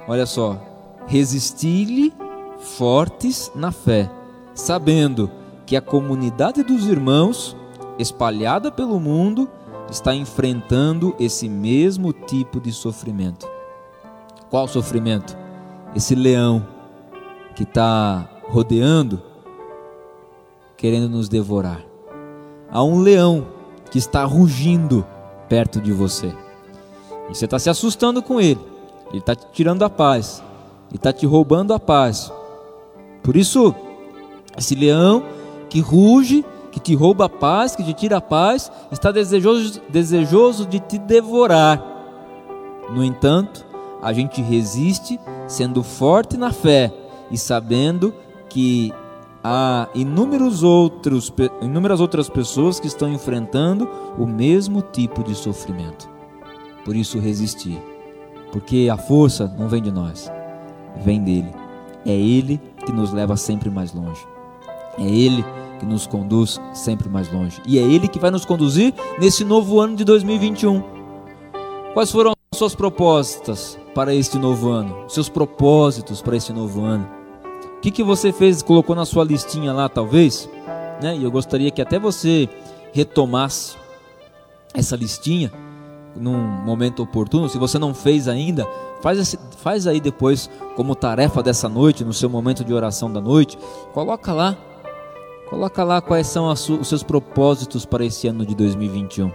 olha 0.08 0.24
só, 0.24 0.58
resistir-lhe 1.06 2.10
fortes 2.58 3.52
na 3.54 3.70
fé, 3.70 4.10
sabendo 4.54 5.30
que 5.66 5.76
a 5.76 5.82
comunidade 5.82 6.62
dos 6.62 6.86
irmãos, 6.86 7.54
espalhada 7.98 8.72
pelo 8.72 8.98
mundo, 8.98 9.46
está 9.90 10.14
enfrentando 10.14 11.14
esse 11.20 11.50
mesmo 11.50 12.14
tipo 12.14 12.62
de 12.62 12.72
sofrimento. 12.72 13.46
Qual 14.48 14.66
sofrimento? 14.66 15.36
Esse 15.94 16.14
leão 16.14 16.66
que 17.54 17.64
está 17.64 18.26
rodeando, 18.48 19.20
querendo 20.82 21.08
nos 21.08 21.28
devorar. 21.28 21.80
Há 22.68 22.82
um 22.82 22.98
leão 22.98 23.46
que 23.88 23.98
está 23.98 24.24
rugindo 24.24 25.06
perto 25.48 25.80
de 25.80 25.92
você. 25.92 26.34
E 27.30 27.36
você 27.36 27.44
está 27.44 27.56
se 27.56 27.70
assustando 27.70 28.20
com 28.20 28.40
ele. 28.40 28.58
Ele 29.10 29.18
está 29.18 29.36
te 29.36 29.46
tirando 29.52 29.84
a 29.84 29.88
paz. 29.88 30.42
Ele 30.88 30.96
está 30.96 31.12
te 31.12 31.24
roubando 31.24 31.72
a 31.72 31.78
paz. 31.78 32.32
Por 33.22 33.36
isso, 33.36 33.72
esse 34.58 34.74
leão 34.74 35.22
que 35.70 35.78
ruge, 35.78 36.44
que 36.72 36.80
te 36.80 36.96
rouba 36.96 37.26
a 37.26 37.28
paz, 37.28 37.76
que 37.76 37.84
te 37.84 37.94
tira 37.94 38.16
a 38.16 38.20
paz, 38.20 38.68
está 38.90 39.12
desejoso, 39.12 39.80
desejoso 39.88 40.66
de 40.66 40.80
te 40.80 40.98
devorar. 40.98 41.80
No 42.92 43.04
entanto, 43.04 43.64
a 44.02 44.12
gente 44.12 44.42
resiste 44.42 45.20
sendo 45.46 45.84
forte 45.84 46.36
na 46.36 46.52
fé 46.52 46.92
e 47.30 47.38
sabendo 47.38 48.12
que 48.48 48.92
há 49.42 49.88
inúmeros 49.94 50.62
outros, 50.62 51.32
inúmeras 51.60 52.00
outras 52.00 52.28
pessoas 52.28 52.78
que 52.78 52.86
estão 52.86 53.08
enfrentando 53.08 53.88
o 54.18 54.26
mesmo 54.26 54.82
tipo 54.82 55.22
de 55.24 55.34
sofrimento. 55.34 56.08
Por 56.84 56.96
isso 56.96 57.18
resistir, 57.18 57.80
porque 58.52 58.88
a 58.90 58.96
força 58.96 59.52
não 59.58 59.68
vem 59.68 59.82
de 59.82 59.90
nós, 59.90 60.30
vem 61.04 61.22
dele. 61.22 61.50
É 62.04 62.12
ele 62.12 62.60
que 62.84 62.92
nos 62.92 63.12
leva 63.12 63.36
sempre 63.36 63.70
mais 63.70 63.92
longe. 63.92 64.20
É 64.98 65.04
ele 65.04 65.44
que 65.78 65.86
nos 65.86 66.06
conduz 66.06 66.60
sempre 66.74 67.08
mais 67.08 67.32
longe. 67.32 67.60
E 67.66 67.78
é 67.78 67.82
ele 67.82 68.08
que 68.08 68.18
vai 68.18 68.30
nos 68.30 68.44
conduzir 68.44 68.92
nesse 69.18 69.44
novo 69.44 69.80
ano 69.80 69.96
de 69.96 70.04
2021. 70.04 70.82
Quais 71.94 72.10
foram 72.10 72.32
as 72.52 72.58
suas 72.58 72.74
propostas 72.74 73.78
para 73.94 74.14
este 74.14 74.38
novo 74.38 74.70
ano? 74.70 75.04
Seus 75.08 75.28
propósitos 75.28 76.20
para 76.20 76.36
este 76.36 76.52
novo 76.52 76.82
ano? 76.82 77.21
Que, 77.82 77.90
que 77.90 78.02
você 78.04 78.32
fez, 78.32 78.62
colocou 78.62 78.94
na 78.94 79.04
sua 79.04 79.24
listinha 79.24 79.72
lá, 79.72 79.88
talvez? 79.88 80.48
Né? 81.02 81.16
E 81.16 81.24
eu 81.24 81.30
gostaria 81.32 81.68
que 81.68 81.82
até 81.82 81.98
você 81.98 82.48
retomasse 82.92 83.76
essa 84.72 84.94
listinha 84.94 85.52
num 86.14 86.38
momento 86.38 87.02
oportuno. 87.02 87.48
Se 87.48 87.58
você 87.58 87.80
não 87.80 87.92
fez 87.92 88.28
ainda, 88.28 88.68
faz, 89.00 89.18
esse, 89.18 89.36
faz 89.58 89.88
aí 89.88 90.00
depois 90.00 90.48
como 90.76 90.94
tarefa 90.94 91.42
dessa 91.42 91.68
noite, 91.68 92.04
no 92.04 92.12
seu 92.12 92.30
momento 92.30 92.64
de 92.64 92.72
oração 92.72 93.12
da 93.12 93.20
noite. 93.20 93.58
Coloca 93.92 94.32
lá, 94.32 94.56
coloca 95.50 95.82
lá 95.82 96.00
quais 96.00 96.28
são 96.28 96.46
os 96.46 96.88
seus 96.88 97.02
propósitos 97.02 97.84
para 97.84 98.04
esse 98.04 98.28
ano 98.28 98.46
de 98.46 98.54
2021. 98.54 99.28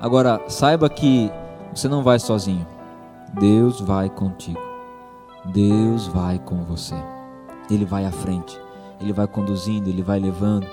Agora, 0.00 0.40
saiba 0.48 0.88
que 0.90 1.30
você 1.72 1.86
não 1.86 2.02
vai 2.02 2.18
sozinho. 2.18 2.66
Deus 3.38 3.80
vai 3.80 4.10
contigo. 4.10 4.58
Deus 5.44 6.08
vai 6.08 6.38
com 6.40 6.64
você. 6.64 6.96
Ele 7.70 7.84
vai 7.84 8.04
à 8.04 8.10
frente. 8.10 8.60
Ele 9.00 9.12
vai 9.12 9.26
conduzindo, 9.26 9.88
ele 9.88 10.02
vai 10.02 10.18
levando, 10.18 10.66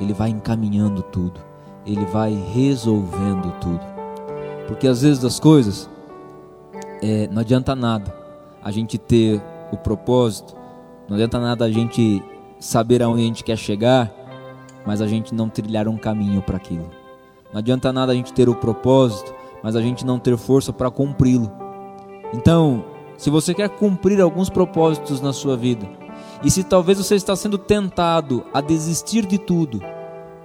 ele 0.00 0.12
vai 0.12 0.30
encaminhando 0.30 1.02
tudo. 1.02 1.40
Ele 1.84 2.04
vai 2.06 2.32
resolvendo 2.52 3.52
tudo. 3.60 3.80
Porque 4.66 4.86
às 4.86 5.02
vezes 5.02 5.24
as 5.24 5.38
coisas 5.40 5.88
é, 7.02 7.28
não 7.28 7.40
adianta 7.40 7.74
nada 7.74 8.14
a 8.62 8.70
gente 8.70 8.98
ter 8.98 9.40
o 9.72 9.76
propósito, 9.76 10.56
não 11.08 11.14
adianta 11.14 11.38
nada 11.38 11.64
a 11.64 11.70
gente 11.70 12.22
saber 12.58 13.02
aonde 13.02 13.22
a 13.22 13.26
gente 13.26 13.44
quer 13.44 13.56
chegar, 13.56 14.12
mas 14.84 15.00
a 15.00 15.06
gente 15.06 15.34
não 15.34 15.48
trilhar 15.48 15.86
um 15.86 15.96
caminho 15.96 16.42
para 16.42 16.56
aquilo. 16.56 16.90
Não 17.52 17.58
adianta 17.58 17.92
nada 17.92 18.12
a 18.12 18.14
gente 18.14 18.32
ter 18.32 18.48
o 18.48 18.54
propósito, 18.54 19.32
mas 19.62 19.76
a 19.76 19.80
gente 19.80 20.04
não 20.04 20.18
ter 20.18 20.36
força 20.36 20.72
para 20.72 20.90
cumpri-lo. 20.90 21.50
Então, 22.34 22.84
se 23.16 23.30
você 23.30 23.54
quer 23.54 23.68
cumprir 23.68 24.20
alguns 24.20 24.50
propósitos 24.50 25.20
na 25.20 25.32
sua 25.32 25.56
vida, 25.56 25.88
e 26.42 26.50
se 26.50 26.62
talvez 26.62 26.98
você 26.98 27.14
está 27.14 27.34
sendo 27.34 27.58
tentado 27.58 28.44
a 28.52 28.60
desistir 28.60 29.26
de 29.26 29.38
tudo, 29.38 29.80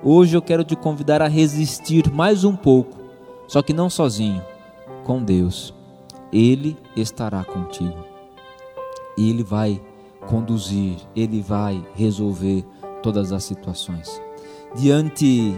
hoje 0.04 0.36
eu 0.36 0.42
quero 0.42 0.63
te 0.63 0.76
convidar 0.76 1.22
a 1.22 1.28
resistir 1.28 2.12
mais 2.12 2.44
um 2.44 2.56
pouco, 2.56 2.98
só 3.48 3.62
que 3.62 3.74
não 3.74 3.89
sozinho, 3.89 4.42
com 5.04 5.24
Deus. 5.24 5.74
Ele 6.32 6.78
estará 6.96 7.44
contigo. 7.44 8.06
Ele 9.18 9.44
vai 9.44 9.82
conduzir, 10.28 10.98
ele 11.16 11.42
vai 11.42 11.84
resolver 11.94 12.66
todas 13.02 13.32
as 13.32 13.44
situações. 13.44 14.22
Diante 14.76 15.54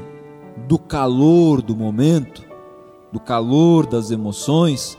do 0.68 0.80
calor 0.80 1.62
do 1.62 1.76
momento, 1.76 2.44
do 3.12 3.20
calor 3.20 3.86
das 3.86 4.10
emoções, 4.10 4.98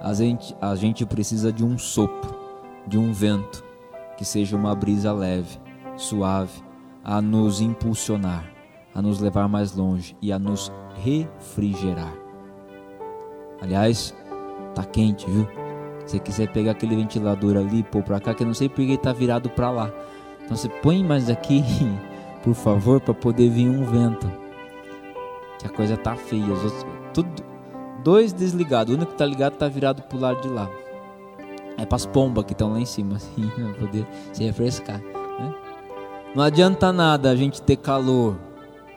a 0.00 0.14
gente, 0.14 0.56
a 0.60 0.74
gente 0.74 1.04
precisa 1.04 1.52
de 1.52 1.64
um 1.64 1.76
sopro, 1.78 2.34
de 2.86 2.98
um 2.98 3.12
vento, 3.12 3.63
que 4.16 4.24
seja 4.24 4.56
uma 4.56 4.74
brisa 4.74 5.12
leve, 5.12 5.58
suave, 5.96 6.62
a 7.02 7.20
nos 7.20 7.60
impulsionar, 7.60 8.50
a 8.94 9.02
nos 9.02 9.20
levar 9.20 9.48
mais 9.48 9.74
longe 9.74 10.16
e 10.22 10.32
a 10.32 10.38
nos 10.38 10.72
refrigerar. 10.94 12.14
Aliás, 13.60 14.14
tá 14.74 14.84
quente, 14.84 15.28
viu? 15.28 15.46
Se 16.06 16.18
quiser 16.20 16.48
pegar 16.52 16.72
aquele 16.72 16.96
ventilador 16.96 17.56
ali, 17.56 17.82
pôr 17.82 18.02
pra 18.02 18.20
cá, 18.20 18.34
que 18.34 18.42
eu 18.42 18.46
não 18.46 18.54
sei 18.54 18.68
porque 18.68 18.82
ele 18.82 18.98
tá 18.98 19.12
virado 19.12 19.48
pra 19.50 19.70
lá. 19.70 19.90
Então 20.44 20.56
você 20.56 20.68
põe 20.68 21.02
mais 21.02 21.30
aqui, 21.30 21.64
por 22.44 22.54
favor, 22.54 23.00
para 23.00 23.14
poder 23.14 23.48
vir 23.48 23.68
um 23.68 23.84
vento. 23.84 24.30
Que 25.58 25.66
a 25.66 25.70
coisa 25.70 25.96
tá 25.96 26.14
feia. 26.14 26.44
Os 26.44 26.64
outros, 26.64 26.86
tudo, 27.14 27.42
dois 28.02 28.32
desligados. 28.32 28.92
O 28.92 28.96
único 28.96 29.12
que 29.12 29.18
tá 29.18 29.24
ligado 29.24 29.56
tá 29.56 29.68
virado 29.68 30.02
pro 30.02 30.18
lado 30.18 30.42
de 30.42 30.48
lá. 30.48 30.68
É 31.76 31.84
para 31.84 31.96
as 31.96 32.06
pombas 32.06 32.44
que 32.44 32.52
estão 32.52 32.72
lá 32.72 32.80
em 32.80 32.86
cima, 32.86 33.16
assim, 33.16 33.50
poder 33.78 34.06
se 34.32 34.44
refrescar. 34.44 35.00
Né? 35.00 35.54
Não 36.34 36.42
adianta 36.42 36.92
nada 36.92 37.30
a 37.30 37.36
gente 37.36 37.62
ter 37.62 37.76
calor, 37.76 38.36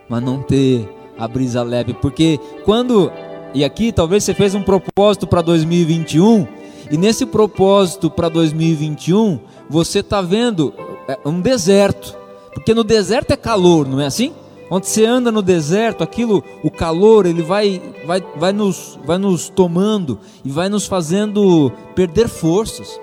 mas 0.10 0.24
não 0.24 0.42
ter 0.42 0.90
a 1.18 1.28
brisa 1.28 1.64
leve, 1.64 1.94
porque 1.96 2.40
quando 2.64 3.12
e 3.54 3.64
aqui 3.64 3.92
talvez 3.92 4.24
você 4.24 4.34
fez 4.34 4.54
um 4.54 4.62
propósito 4.62 5.26
para 5.26 5.42
2021 5.42 6.48
e 6.92 6.98
nesse 6.98 7.26
propósito 7.26 8.10
para 8.10 8.30
2021 8.30 9.40
você 9.70 10.00
está 10.00 10.22
vendo 10.22 10.74
é, 11.08 11.18
um 11.26 11.42
deserto, 11.42 12.16
porque 12.54 12.74
no 12.74 12.84
deserto 12.84 13.32
é 13.32 13.38
calor, 13.38 13.88
não 13.88 14.00
é 14.00 14.06
assim? 14.06 14.34
Onde 14.70 14.88
você 14.88 15.06
anda 15.06 15.32
no 15.32 15.42
deserto, 15.42 16.04
aquilo, 16.04 16.44
o 16.62 16.70
calor, 16.70 17.26
ele 17.26 17.42
vai, 17.42 17.82
vai, 18.06 18.22
vai, 18.36 18.52
nos, 18.52 19.00
vai 19.06 19.18
nos 19.18 19.48
tomando 19.48 20.20
e 20.44 20.50
vai 20.50 20.68
nos 20.68 20.86
fazendo 20.86 21.72
perder 21.96 22.28
forças. 22.28 23.00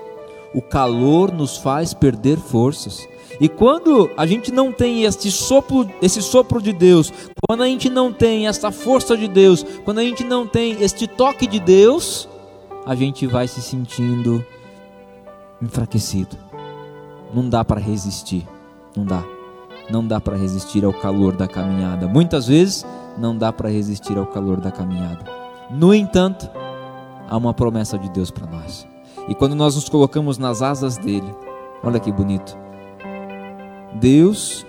O 0.53 0.61
calor 0.61 1.31
nos 1.31 1.57
faz 1.57 1.93
perder 1.93 2.37
forças. 2.37 3.07
E 3.41 3.49
quando 3.49 4.09
a 4.15 4.25
gente 4.25 4.51
não 4.51 4.71
tem 4.71 5.03
este 5.03 5.31
sopro, 5.31 5.89
esse 6.01 6.21
sopro 6.21 6.61
de 6.61 6.71
Deus, 6.71 7.11
quando 7.47 7.63
a 7.63 7.67
gente 7.67 7.89
não 7.89 8.13
tem 8.13 8.47
essa 8.47 8.71
força 8.71 9.17
de 9.17 9.27
Deus, 9.27 9.65
quando 9.83 9.99
a 9.99 10.03
gente 10.03 10.23
não 10.23 10.47
tem 10.47 10.81
este 10.81 11.07
toque 11.07 11.47
de 11.47 11.59
Deus, 11.59 12.29
a 12.85 12.95
gente 12.95 13.25
vai 13.25 13.47
se 13.47 13.61
sentindo 13.61 14.45
enfraquecido. 15.61 16.37
Não 17.33 17.49
dá 17.49 17.65
para 17.65 17.81
resistir, 17.81 18.47
não 18.95 19.03
dá 19.03 19.34
não 19.89 20.05
dá 20.05 20.19
para 20.19 20.37
resistir 20.37 20.83
ao 20.83 20.93
calor 20.93 21.35
da 21.35 21.47
caminhada. 21.47 22.07
Muitas 22.07 22.47
vezes 22.47 22.85
não 23.17 23.37
dá 23.37 23.51
para 23.53 23.69
resistir 23.69 24.17
ao 24.17 24.25
calor 24.25 24.59
da 24.59 24.71
caminhada. 24.71 25.25
No 25.69 25.93
entanto, 25.93 26.49
há 27.27 27.37
uma 27.37 27.53
promessa 27.53 27.97
de 27.97 28.09
Deus 28.09 28.31
para 28.31 28.47
nós. 28.47 28.87
E 29.27 29.35
quando 29.35 29.55
nós 29.55 29.75
nos 29.75 29.89
colocamos 29.89 30.37
nas 30.37 30.61
asas 30.61 30.97
dele, 30.97 31.33
olha 31.83 31.99
que 31.99 32.11
bonito. 32.11 32.57
Deus, 33.95 34.65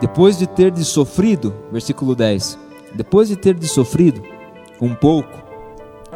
depois 0.00 0.38
de 0.38 0.46
ter 0.46 0.70
de 0.70 0.84
sofrido, 0.84 1.54
versículo 1.70 2.14
10, 2.14 2.58
depois 2.94 3.28
de 3.28 3.36
ter 3.36 3.54
de 3.54 3.68
sofrido 3.68 4.22
um 4.80 4.94
pouco, 4.94 5.42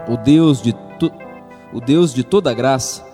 o 0.08 0.16
Deus 0.16 0.62
de 0.62 0.74
o 1.72 1.80
Deus 1.80 2.14
de 2.14 2.22
toda 2.22 2.54
graça, 2.54 3.04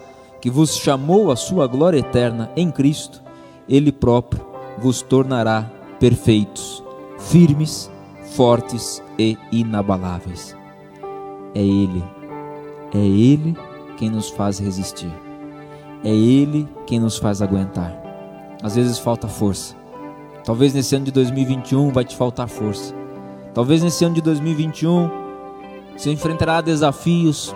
que 0.40 0.50
vos 0.50 0.76
chamou 0.76 1.32
à 1.32 1.36
sua 1.36 1.66
glória 1.66 1.98
eterna 1.98 2.50
em 2.54 2.70
Cristo, 2.70 3.20
ele 3.68 3.90
próprio 3.90 4.51
vos 4.82 5.00
tornará 5.00 5.70
perfeitos, 6.00 6.82
firmes, 7.16 7.88
fortes 8.34 9.00
e 9.16 9.38
inabaláveis. 9.52 10.56
É 11.54 11.60
Ele, 11.60 12.02
é 12.92 12.98
Ele 12.98 13.56
quem 13.96 14.10
nos 14.10 14.28
faz 14.30 14.58
resistir, 14.58 15.12
é 16.02 16.10
Ele 16.10 16.68
quem 16.84 16.98
nos 16.98 17.16
faz 17.16 17.40
aguentar. 17.40 17.96
Às 18.60 18.74
vezes 18.74 18.98
falta 18.98 19.28
força, 19.28 19.76
talvez 20.44 20.74
nesse 20.74 20.96
ano 20.96 21.04
de 21.04 21.12
2021 21.12 21.90
vai 21.92 22.04
te 22.04 22.16
faltar 22.16 22.48
força, 22.48 22.92
talvez 23.54 23.82
nesse 23.82 24.04
ano 24.04 24.16
de 24.16 24.22
2021 24.22 25.08
você 25.96 26.10
enfrentará 26.10 26.60
desafios 26.60 27.54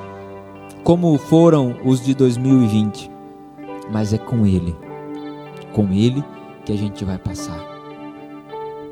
como 0.84 1.18
foram 1.18 1.74
os 1.84 2.00
de 2.00 2.14
2020, 2.14 3.10
mas 3.90 4.12
é 4.12 4.18
com 4.18 4.46
Ele, 4.46 4.76
com 5.72 5.92
Ele 5.92 6.22
que 6.66 6.72
a 6.72 6.76
gente 6.76 7.04
vai 7.04 7.16
passar. 7.16 7.58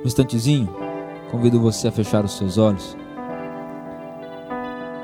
Um 0.03 0.07
instantezinho, 0.07 0.69
convido 1.31 1.61
você 1.61 1.89
a 1.89 1.93
fechar 1.93 2.25
os 2.25 2.39
seus 2.39 2.57
olhos. 2.57 2.97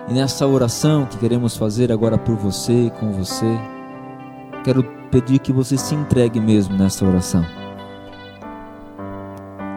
E 0.08 0.14
nessa 0.14 0.46
oração 0.46 1.04
que 1.04 1.18
queremos 1.18 1.56
fazer 1.56 1.90
agora 1.90 2.16
por 2.16 2.36
você 2.36 2.86
e 2.86 2.90
com 2.90 3.10
você, 3.10 3.58
quero 4.64 4.84
pedir 5.10 5.40
que 5.40 5.52
você 5.52 5.76
se 5.76 5.94
entregue 5.94 6.40
mesmo 6.40 6.76
nessa 6.76 7.04
oração. 7.04 7.44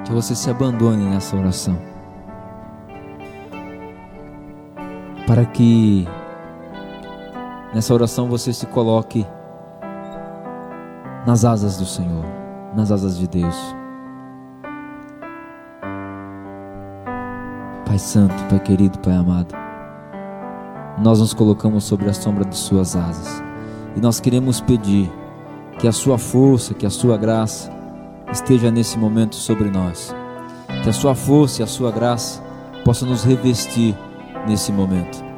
Que 0.06 0.12
você 0.12 0.36
se 0.36 0.50
abandone 0.50 1.04
nessa 1.04 1.36
oração. 1.36 1.80
Para 5.26 5.46
que 5.46 6.08
nessa 7.74 7.92
oração 7.94 8.30
você 8.30 8.54
se 8.54 8.68
coloque 8.68 9.26
nas 11.26 11.46
asas 11.46 11.78
do 11.78 11.86
Senhor, 11.86 12.43
nas 12.76 12.92
asas 12.92 13.18
de 13.18 13.28
Deus. 13.28 13.56
Pai 17.86 18.00
Santo, 18.00 18.34
Pai 18.50 18.60
querido, 18.60 18.98
Pai 19.00 19.14
amado, 19.14 19.56
nós 20.98 21.20
nos 21.20 21.34
colocamos 21.34 21.84
sobre 21.84 22.10
a 22.10 22.14
sombra 22.14 22.46
de 22.46 22.56
Suas 22.56 22.96
asas 22.96 23.44
e 23.96 24.00
nós 24.00 24.20
queremos 24.20 24.62
pedir 24.62 25.12
que 25.80 25.88
a 25.88 25.92
Sua 25.92 26.18
força, 26.18 26.74
que 26.74 26.86
a 26.86 26.90
Sua 26.90 27.18
graça 27.18 27.72
esteja 28.32 28.72
nesse 28.72 28.98
momento 28.98 29.36
sobre 29.36 29.70
nós, 29.70 30.16
que 30.84 30.90
a 30.90 30.94
Sua 30.94 31.14
força 31.14 31.62
e 31.62 31.64
a 31.64 31.68
Sua 31.68 31.92
graça 31.92 32.42
possa 32.84 33.06
nos 33.06 33.24
revestir 33.24 33.96
nesse 34.48 34.72
momento. 34.72 35.33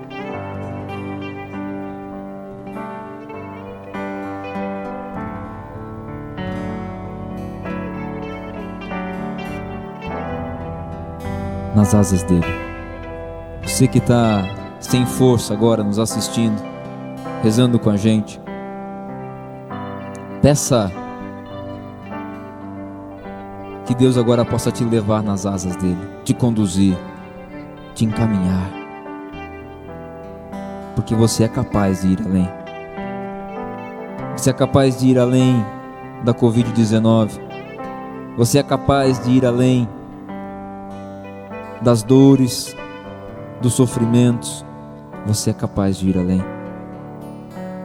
Nas 11.76 11.94
asas 11.94 12.24
dele. 12.24 12.46
Você 13.64 13.88
que 13.88 13.98
está 13.98 14.44
sem 14.80 15.06
força 15.06 15.54
agora 15.54 15.84
nos 15.84 16.00
assistindo, 16.00 16.62
rezando 17.44 17.78
com 17.78 17.90
a 17.90 17.98
gente, 17.98 18.40
peça 20.42 20.92
que 23.86 23.94
Deus 23.94 24.18
agora 24.18 24.46
possa 24.46 24.72
te 24.72 24.84
levar 24.84 25.22
nas 25.22 25.46
asas 25.46 25.76
dele, 25.76 26.00
te 26.24 26.34
conduzir, 26.34 26.98
te 27.94 28.06
encaminhar, 28.06 28.72
porque 30.96 31.14
você 31.14 31.44
é 31.44 31.48
capaz 31.48 32.02
de 32.02 32.14
ir 32.14 32.20
além. 32.26 32.50
Você 34.36 34.50
é 34.50 34.54
capaz 34.54 35.00
de 35.00 35.08
ir 35.08 35.20
além 35.20 35.66
da 36.24 36.34
Covid-19. 36.34 37.32
Você 38.38 38.60
é 38.60 38.64
capaz 38.64 39.24
de 39.24 39.32
ir 39.32 39.46
além 39.46 39.88
das 41.86 42.02
dores, 42.02 42.76
dos 43.62 43.74
sofrimentos, 43.74 44.66
você 45.24 45.52
é 45.52 45.54
capaz 45.54 45.98
de 45.98 46.10
ir 46.10 46.18
além. 46.18 46.44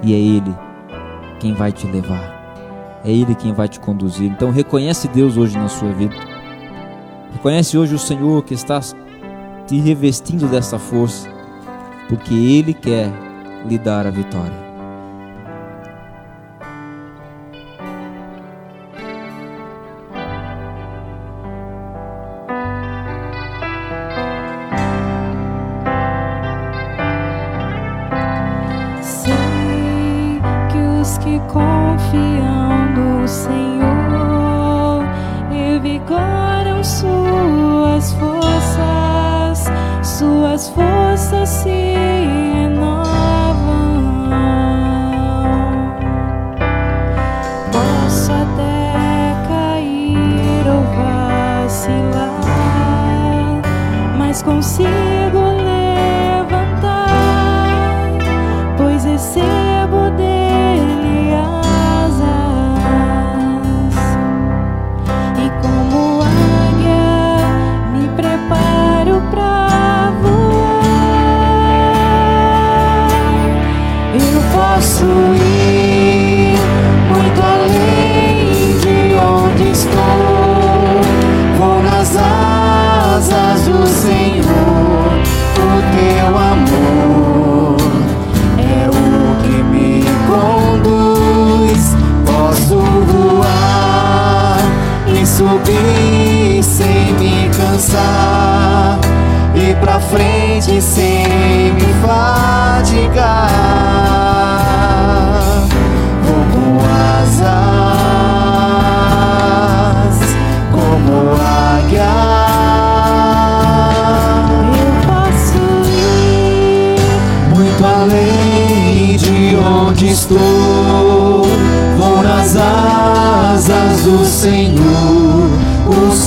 E 0.03 0.15
é 0.15 0.19
Ele 0.19 0.57
quem 1.39 1.53
vai 1.53 1.71
te 1.71 1.87
levar. 1.87 3.01
É 3.05 3.11
Ele 3.11 3.35
quem 3.35 3.53
vai 3.53 3.69
te 3.69 3.79
conduzir. 3.79 4.31
Então 4.31 4.51
reconhece 4.51 5.07
Deus 5.09 5.37
hoje 5.37 5.59
na 5.59 5.69
sua 5.69 5.93
vida. 5.93 6.17
Reconhece 7.35 7.77
hoje 7.77 7.95
o 7.95 7.99
Senhor 7.99 8.43
que 8.43 8.55
está 8.55 8.81
te 9.67 9.79
revestindo 9.79 10.49
dessa 10.49 10.79
força, 10.79 11.29
porque 12.09 12.33
Ele 12.33 12.73
quer 12.73 13.13
lhe 13.69 13.79
dar 13.79 14.07
a 14.07 14.11
vitória. 14.11 14.70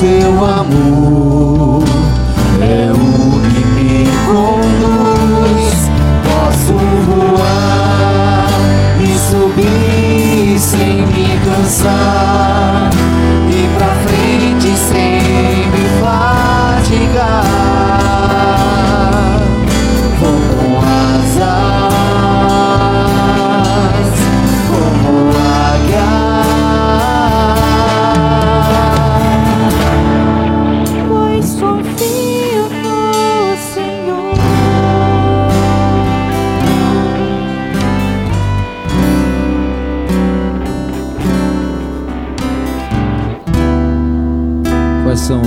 seu 0.04 0.44
amor. 0.44 1.63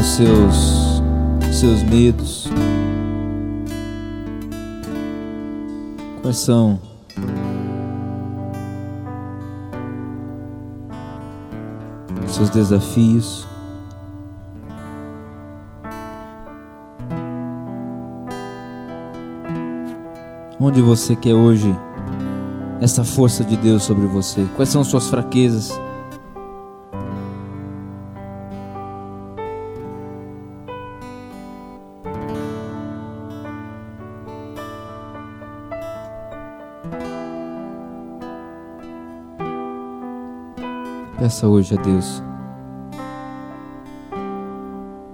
Seus 0.07 1.03
seus 1.53 1.83
medos? 1.83 2.49
Quais 6.23 6.37
são 6.37 6.79
seus 12.29 12.51
desafios? 12.51 13.47
Onde 20.61 20.81
você 20.81 21.15
quer 21.17 21.35
hoje 21.35 21.75
essa 22.81 23.05
força 23.05 23.45
de 23.45 23.57
Deus 23.57 23.83
sobre 23.83 24.07
você? 24.07 24.47
Quais 24.57 24.69
são 24.69 24.85
suas 24.85 25.09
fraquezas? 25.09 25.79
Peça 41.19 41.49
hoje 41.49 41.75
a 41.75 41.81
Deus 41.81 42.23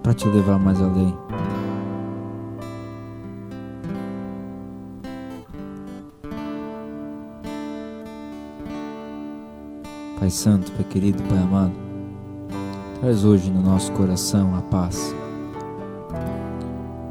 para 0.03 0.13
te 0.13 0.27
levar 0.27 0.59
mais 0.59 0.83
além. 0.83 1.17
Pai 10.19 10.29
Santo, 10.29 10.73
Pai 10.73 10.85
querido, 10.91 11.23
Pai 11.23 11.39
amado, 11.39 11.73
traz 13.01 13.25
hoje 13.25 13.49
no 13.49 13.63
nosso 13.63 13.93
coração 13.93 14.57
a 14.57 14.63
paz. 14.63 15.15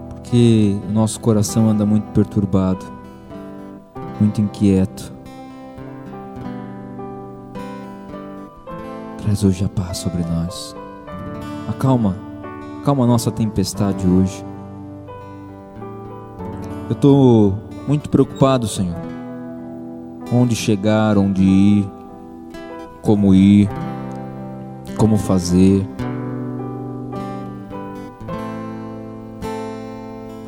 Porque 0.09 0.77
o 0.89 0.91
nosso 0.91 1.17
coração 1.21 1.69
anda 1.69 1.85
muito 1.85 2.11
perturbado, 2.11 2.85
muito 4.19 4.41
inquieto. 4.41 5.20
Traz 9.31 9.45
hoje 9.45 9.63
a 9.63 9.69
paz 9.69 9.99
sobre 9.99 10.23
nós. 10.23 10.75
Acalma, 11.69 12.17
acalma 12.81 13.05
a 13.05 13.07
nossa 13.07 13.31
tempestade 13.31 14.05
hoje. 14.05 14.43
Eu 16.89 16.91
estou 16.91 17.57
muito 17.87 18.09
preocupado, 18.09 18.67
Senhor. 18.67 18.97
Onde 20.33 20.53
chegar, 20.53 21.17
onde 21.17 21.41
ir 21.41 21.89
como 23.01 23.33
ir, 23.33 23.69
como 24.97 25.15
fazer. 25.15 25.87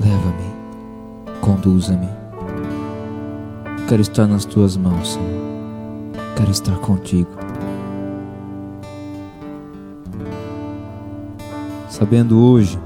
Leva-me, 0.02 1.40
conduza-me. 1.40 2.10
Quero 3.88 4.02
estar 4.02 4.28
nas 4.28 4.44
tuas 4.44 4.76
mãos, 4.76 5.14
Senhor. 5.14 6.36
Quero 6.36 6.52
estar 6.52 6.78
contigo. 6.80 7.43
Sabendo 12.04 12.38
hoje 12.38 12.78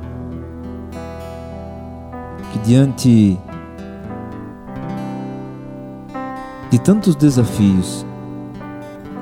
que 2.53 2.60
diante 2.60 3.36
de 6.69 6.77
tantos 6.77 7.15
desafios, 7.15 8.06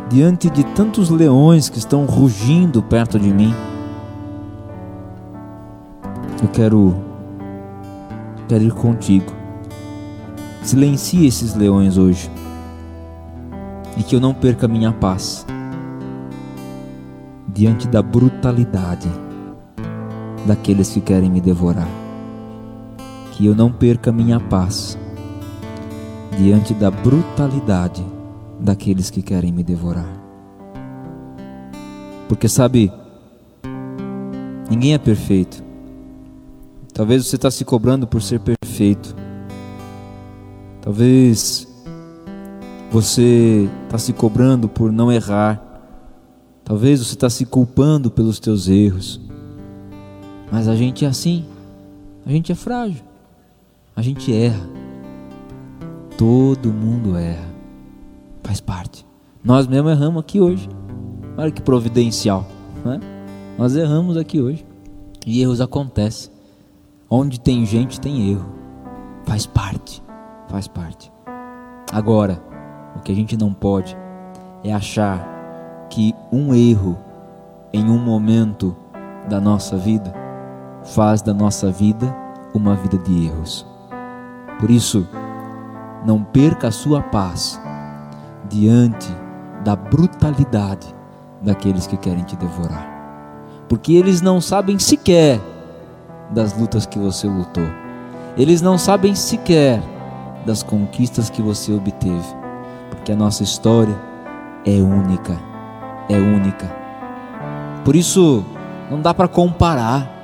diante 0.09 0.49
de 0.49 0.65
tantos 0.65 1.09
leões 1.09 1.69
que 1.69 1.77
estão 1.77 2.03
rugindo 2.03 2.83
perto 2.83 3.17
de 3.17 3.31
mim. 3.31 3.53
Eu 6.43 6.49
quero 6.49 6.93
quero 8.49 8.65
ir 8.65 8.73
contigo. 8.73 9.31
Silencie 10.61 11.25
esses 11.25 11.55
leões 11.55 11.97
hoje. 11.97 12.29
E 13.95 14.03
que 14.03 14.13
eu 14.13 14.19
não 14.19 14.33
perca 14.33 14.67
minha 14.67 14.91
paz 14.91 15.45
diante 17.47 17.87
da 17.87 18.01
brutalidade 18.01 19.09
daqueles 20.45 20.91
que 20.93 21.01
querem 21.01 21.29
me 21.29 21.41
devorar. 21.41 21.87
Que 23.31 23.45
eu 23.45 23.55
não 23.55 23.71
perca 23.71 24.11
minha 24.11 24.39
paz 24.39 24.97
diante 26.37 26.73
da 26.73 26.91
brutalidade 26.91 28.05
daqueles 28.59 29.09
que 29.09 29.21
querem 29.21 29.51
me 29.51 29.63
devorar. 29.63 30.07
Porque 32.27 32.47
sabe, 32.47 32.91
ninguém 34.69 34.93
é 34.93 34.97
perfeito. 34.97 35.63
Talvez 36.93 37.25
você 37.25 37.35
está 37.35 37.51
se 37.51 37.65
cobrando 37.65 38.07
por 38.07 38.21
ser 38.21 38.39
perfeito. 38.39 39.15
Talvez 40.81 41.67
você 42.91 43.69
está 43.85 43.97
se 43.97 44.13
cobrando 44.13 44.69
por 44.69 44.91
não 44.91 45.11
errar. 45.11 45.61
Talvez 46.63 46.99
você 46.99 47.13
está 47.13 47.29
se 47.29 47.45
culpando 47.45 48.09
pelos 48.09 48.39
teus 48.39 48.67
erros. 48.67 49.19
Mas 50.51 50.67
a 50.67 50.75
gente 50.75 51.05
é 51.05 51.07
assim. 51.07 51.45
A 52.25 52.29
gente 52.29 52.51
é 52.51 52.55
frágil. 52.55 53.03
A 53.95 54.01
gente 54.01 54.33
erra. 54.33 54.67
Todo 56.17 56.71
mundo 56.71 57.17
erra. 57.17 57.47
Faz 58.43 58.59
parte. 58.59 59.05
Nós 59.43 59.67
mesmo 59.67 59.89
erramos 59.89 60.21
aqui 60.21 60.39
hoje. 60.39 60.69
Olha 61.37 61.51
que 61.51 61.61
providencial. 61.61 62.45
Né? 62.83 62.99
Nós 63.57 63.75
erramos 63.75 64.17
aqui 64.17 64.41
hoje. 64.41 64.65
E 65.25 65.41
erros 65.41 65.61
acontecem. 65.61 66.31
Onde 67.09 67.39
tem 67.39 67.65
gente, 67.65 67.99
tem 67.99 68.31
erro. 68.31 68.45
Faz 69.25 69.45
parte. 69.45 70.01
Faz 70.47 70.67
parte. 70.67 71.11
Agora, 71.91 72.41
o 72.95 72.99
que 72.99 73.11
a 73.11 73.15
gente 73.15 73.37
não 73.37 73.53
pode 73.53 73.95
é 74.63 74.73
achar 74.73 75.87
que 75.89 76.13
um 76.31 76.53
erro 76.53 76.97
em 77.71 77.89
um 77.89 77.97
momento 77.97 78.75
da 79.29 79.39
nossa 79.39 79.77
vida 79.77 80.24
faz 80.85 81.21
da 81.21 81.33
nossa 81.33 81.71
vida 81.71 82.13
uma 82.53 82.75
vida 82.75 82.97
de 82.97 83.25
erros. 83.25 83.65
Por 84.59 84.69
isso, 84.69 85.07
não 86.05 86.23
perca 86.23 86.67
a 86.67 86.71
sua 86.71 87.01
paz 87.01 87.59
diante 88.49 89.11
da 89.63 89.75
brutalidade 89.75 90.93
daqueles 91.41 91.87
que 91.87 91.97
querem 91.97 92.23
te 92.23 92.35
devorar. 92.35 92.87
Porque 93.67 93.93
eles 93.93 94.21
não 94.21 94.39
sabem 94.39 94.77
sequer 94.77 95.41
das 96.31 96.57
lutas 96.57 96.85
que 96.85 96.99
você 96.99 97.27
lutou. 97.27 97.67
Eles 98.37 98.61
não 98.61 98.77
sabem 98.77 99.15
sequer 99.15 99.81
das 100.45 100.61
conquistas 100.61 101.29
que 101.29 101.41
você 101.41 101.73
obteve. 101.73 102.35
Porque 102.89 103.11
a 103.11 103.15
nossa 103.15 103.43
história 103.43 103.95
é 104.65 104.79
única. 104.81 105.37
É 106.07 106.17
única. 106.17 106.71
Por 107.83 107.95
isso, 107.95 108.43
não 108.89 109.01
dá 109.01 109.13
para 109.13 109.27
comparar. 109.27 110.14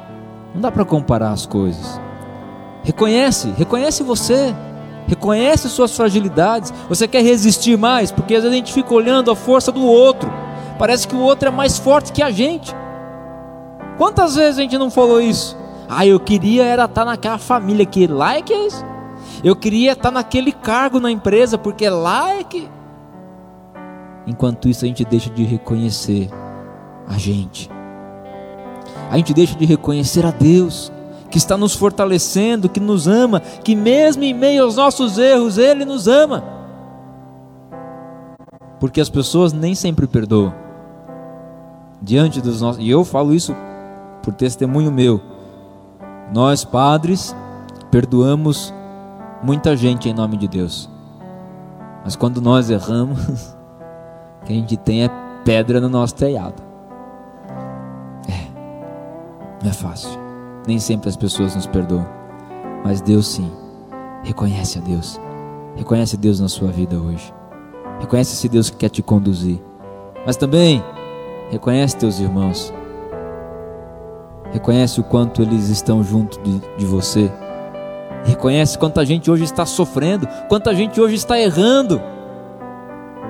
Não 0.54 0.62
dá 0.62 0.72
para 0.72 0.86
comparar 0.86 1.32
as 1.32 1.46
coisas. 1.46 2.00
Reconhece, 2.84 3.54
reconhece 3.58 4.04
você. 4.04 4.54
Reconhece 5.08 5.70
suas 5.70 5.96
fragilidades. 5.96 6.74
Você 6.88 7.08
quer 7.08 7.24
resistir 7.24 7.78
mais? 7.78 8.12
Porque 8.12 8.36
às 8.36 8.44
vezes 8.44 8.54
a 8.54 8.58
gente 8.58 8.74
fica 8.74 8.94
olhando 8.94 9.32
a 9.32 9.36
força 9.36 9.72
do 9.72 9.84
outro. 9.84 10.32
Parece 10.78 11.08
que 11.08 11.16
o 11.16 11.20
outro 11.20 11.48
é 11.48 11.52
mais 11.52 11.78
forte 11.78 12.12
que 12.12 12.24
a 12.24 12.32
gente. 12.32 12.74
Quantas 13.98 14.36
vezes 14.36 14.58
a 14.58 14.62
gente 14.62 14.78
não 14.78 14.90
falou 14.90 15.22
isso? 15.22 15.58
Ah, 15.88 16.06
eu 16.06 16.20
queria 16.20 16.64
era 16.64 16.86
estar 16.86 17.06
naquela 17.06 17.38
família 17.38 17.86
que 17.86 18.08
lá 18.08 18.36
é 18.36 18.42
que 18.42 18.54
é 18.54 18.68
isso. 18.68 18.86
Eu 19.44 19.56
queria 19.56 19.94
estar 19.94 20.12
naquele 20.12 20.52
cargo 20.52 21.00
na 21.00 21.12
empresa 21.12 21.58
porque 21.58 21.88
lá 21.90 22.34
é 22.36 22.44
que. 22.44 22.70
Enquanto 24.26 24.70
isso 24.70 24.86
a 24.86 24.88
gente 24.88 25.04
deixa 25.04 25.30
de 25.30 25.44
reconhecer 25.44 26.30
a 27.08 27.18
gente. 27.18 27.70
A 29.12 29.18
gente 29.18 29.34
deixa 29.34 29.58
de 29.58 29.66
reconhecer 29.66 30.26
a 30.26 30.32
Deus 30.32 30.90
que 31.30 31.38
está 31.38 31.58
nos 31.58 31.76
fortalecendo, 31.76 32.70
que 32.70 32.80
nos 32.80 33.10
ama, 33.10 33.42
que 33.42 33.76
mesmo 33.76 34.24
em 34.24 34.34
meio 34.34 34.64
aos 34.64 34.78
nossos 34.78 35.18
erros, 35.18 35.58
Ele 35.58 35.84
nos 35.84 36.08
ama. 36.08 36.42
Porque 38.80 39.02
as 39.02 39.10
pessoas 39.10 39.52
nem 39.52 39.76
sempre 39.76 40.08
perdoam. 40.08 40.54
Diante 42.02 42.40
dos 42.40 42.62
nossos. 42.62 42.82
E 42.82 42.90
eu 42.90 43.04
falo 43.04 43.34
isso 43.34 43.54
por 44.24 44.34
testemunho 44.34 44.94
meu. 44.94 45.22
Nós, 46.34 46.64
padres, 46.64 47.36
perdoamos 47.92 48.74
muita 49.44 49.76
gente 49.76 50.08
em 50.08 50.14
nome 50.14 50.38
de 50.38 50.48
Deus. 50.48 50.90
Mas 52.06 52.16
quando 52.16 52.42
nós 52.42 52.70
erramos, 52.70 53.20
o 54.42 54.46
que 54.46 54.54
a 54.54 54.56
gente 54.56 54.78
tem 54.78 55.04
é 55.04 55.10
pedra 55.44 55.82
no 55.82 55.90
nosso 55.90 56.16
telhado. 56.16 56.71
Não 59.62 59.70
é 59.70 59.74
fácil. 59.74 60.10
Nem 60.68 60.80
sempre 60.80 61.10
as 61.10 61.16
pessoas 61.16 61.56
nos 61.56 61.68
perdoam, 61.68 62.08
mas 62.84 63.02
Deus 63.02 63.28
sim. 63.28 63.52
Reconhece 64.24 64.80
a 64.80 64.82
Deus. 64.82 65.20
Reconhece 65.76 66.18
Deus 66.18 66.40
na 66.40 66.48
sua 66.48 66.72
vida 66.72 67.00
hoje. 67.00 67.34
Reconhece 68.00 68.34
esse 68.34 68.50
Deus 68.50 68.70
que 68.70 68.78
quer 68.78 68.90
te 68.90 69.02
conduzir. 69.02 69.62
Mas 70.26 70.36
também 70.36 70.84
reconhece 71.50 71.98
teus 71.98 72.20
irmãos. 72.20 72.74
Reconhece 74.52 75.00
o 75.00 75.04
quanto 75.04 75.42
eles 75.42 75.70
estão 75.70 76.04
junto 76.04 76.40
de, 76.42 76.60
de 76.78 76.86
você. 76.86 77.32
Reconhece 78.24 78.78
quanta 78.78 79.06
gente 79.06 79.32
hoje 79.32 79.44
está 79.44 79.66
sofrendo, 79.66 80.28
quanta 80.48 80.76
gente 80.76 81.00
hoje 81.00 81.16
está 81.16 81.40
errando. 81.40 82.02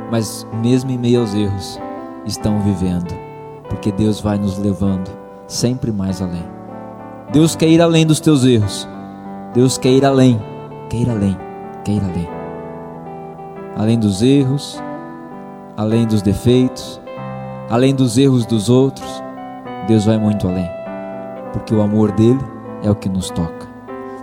Mas 0.10 0.46
mesmo 0.62 0.92
em 0.92 0.98
meio 0.98 1.22
aos 1.22 1.34
erros, 1.34 1.80
estão 2.26 2.60
vivendo, 2.62 3.14
porque 3.70 3.92
Deus 3.92 4.20
vai 4.20 4.38
nos 4.38 4.58
levando 4.58 5.21
sempre 5.52 5.92
mais 5.92 6.22
além. 6.22 6.46
Deus 7.34 7.56
quer 7.56 7.68
ir 7.68 7.82
além 7.82 8.06
dos 8.06 8.20
teus 8.20 8.46
erros. 8.46 8.88
Deus 9.54 9.78
quer 9.78 9.90
ir 9.90 10.06
além, 10.06 10.42
quer 10.90 10.98
ir 10.98 11.10
além, 11.10 11.38
quer 11.84 11.92
ir 11.92 12.02
além. 12.02 12.30
Além 13.76 14.00
dos 14.00 14.22
erros, 14.22 14.82
além 15.76 16.08
dos 16.08 16.22
defeitos, 16.22 17.02
além 17.70 17.94
dos 17.94 18.18
erros 18.18 18.46
dos 18.46 18.70
outros, 18.70 19.22
Deus 19.88 20.06
vai 20.06 20.18
muito 20.18 20.48
além. 20.48 20.70
Porque 21.52 21.76
o 21.76 21.82
amor 21.82 22.14
dele 22.14 22.40
é 22.82 22.90
o 22.90 22.96
que 22.96 23.10
nos 23.10 23.30
toca. 23.30 23.68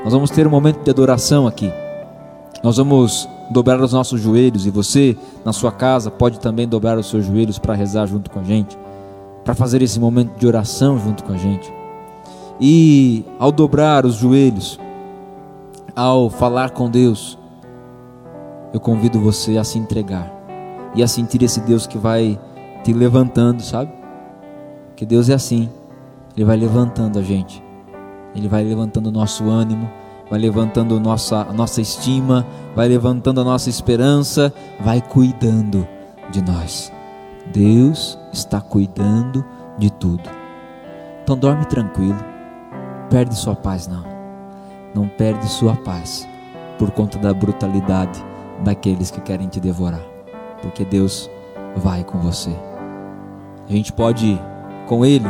Nós 0.03 0.13
vamos 0.13 0.31
ter 0.31 0.47
um 0.47 0.51
momento 0.51 0.83
de 0.83 0.91
adoração 0.91 1.47
aqui. 1.47 1.71
Nós 2.63 2.79
vamos 2.79 3.29
dobrar 3.51 3.81
os 3.81 3.93
nossos 3.93 4.21
joelhos 4.21 4.67
e 4.67 4.71
você, 4.71 5.17
na 5.45 5.53
sua 5.53 5.73
casa, 5.73 6.11
pode 6.11 6.41
também 6.41 6.67
dobrar 6.67 6.97
os 6.97 7.09
seus 7.09 7.27
joelhos 7.27 7.59
para 7.59 7.75
rezar 7.75 8.07
junto 8.07 8.31
com 8.31 8.41
a 8.41 8.43
gente, 8.43 8.79
para 9.49 9.55
fazer 9.55 9.81
esse 9.81 9.99
momento 9.99 10.39
de 10.39 10.47
oração 10.47 10.99
junto 10.99 11.25
com 11.25 11.33
a 11.33 11.37
gente. 11.39 11.73
E 12.61 13.25
ao 13.39 13.51
dobrar 13.51 14.05
os 14.05 14.17
joelhos, 14.17 14.79
ao 15.97 16.29
falar 16.29 16.73
com 16.73 16.91
Deus, 16.91 17.39
eu 18.75 18.79
convido 18.79 19.19
você 19.19 19.57
a 19.57 19.65
se 19.65 19.79
entregar 19.79 20.31
e 20.95 21.03
a 21.03 21.09
sentir 21.09 21.43
esse 21.43 21.61
Deus 21.61 21.87
que 21.87 21.97
vai 21.97 22.39
te 22.85 22.93
levantando, 22.93 23.63
sabe? 23.63 23.91
Que 24.95 25.07
Deus 25.07 25.31
é 25.31 25.33
assim, 25.33 25.71
Ele 26.37 26.45
vai 26.45 26.59
levantando 26.59 27.19
a 27.19 27.23
gente, 27.23 27.65
Ele 28.35 28.49
vai 28.49 28.63
levantando 28.63 29.07
o 29.07 29.13
nosso 29.13 29.49
ânimo, 29.49 29.91
vai 30.29 30.39
levantando 30.39 31.01
nossa, 31.01 31.47
a 31.49 31.55
nossa 31.55 31.81
estima, 31.81 32.47
vai 32.77 32.87
levantando 32.87 33.41
a 33.41 33.45
nossa 33.45 33.71
esperança, 33.71 34.53
vai 34.79 35.01
cuidando 35.01 35.89
de 36.31 36.43
nós. 36.43 36.98
Deus 37.53 38.19
está 38.33 38.61
cuidando 38.61 39.45
de 39.79 39.91
tudo. 39.91 40.29
Então 41.23 41.37
dorme 41.37 41.65
tranquilo, 41.67 42.19
perde 43.11 43.35
sua 43.35 43.55
paz 43.55 43.87
não, 43.87 44.05
não 44.95 45.09
perde 45.09 45.47
sua 45.49 45.77
paz 45.77 46.29
por 46.79 46.91
conta 46.91 47.19
da 47.19 47.35
brutalidade 47.35 48.25
daqueles 48.65 49.11
que 49.11 49.21
querem 49.21 49.49
te 49.49 49.61
devorar, 49.61 50.03
porque 50.63 50.85
Deus 50.85 51.31
vai 51.77 52.05
com 52.05 52.19
você. 52.19 52.55
A 53.69 53.73
gente 53.73 53.93
pode 53.93 54.27
ir 54.27 54.41
com 54.87 55.05
Ele, 55.05 55.29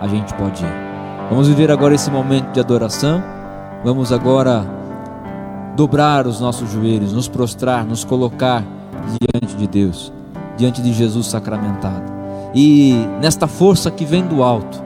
a 0.00 0.06
gente 0.06 0.34
pode 0.34 0.62
ir. 0.62 0.72
Vamos 1.30 1.48
viver 1.48 1.70
agora 1.70 1.94
esse 1.94 2.10
momento 2.10 2.52
de 2.52 2.60
adoração. 2.60 3.22
Vamos 3.84 4.12
agora 4.12 4.64
dobrar 5.76 6.26
os 6.26 6.40
nossos 6.40 6.70
joelhos, 6.70 7.12
nos 7.12 7.28
prostrar, 7.28 7.84
nos 7.84 8.04
colocar 8.04 8.64
diante 9.20 9.54
de 9.56 9.66
Deus, 9.66 10.12
diante 10.58 10.82
de 10.82 10.92
Jesus 10.92 11.28
sacramentado. 11.28 12.12
E 12.54 13.06
nesta 13.20 13.46
força 13.46 13.90
que 13.90 14.04
vem 14.04 14.26
do 14.26 14.42
alto, 14.42 14.82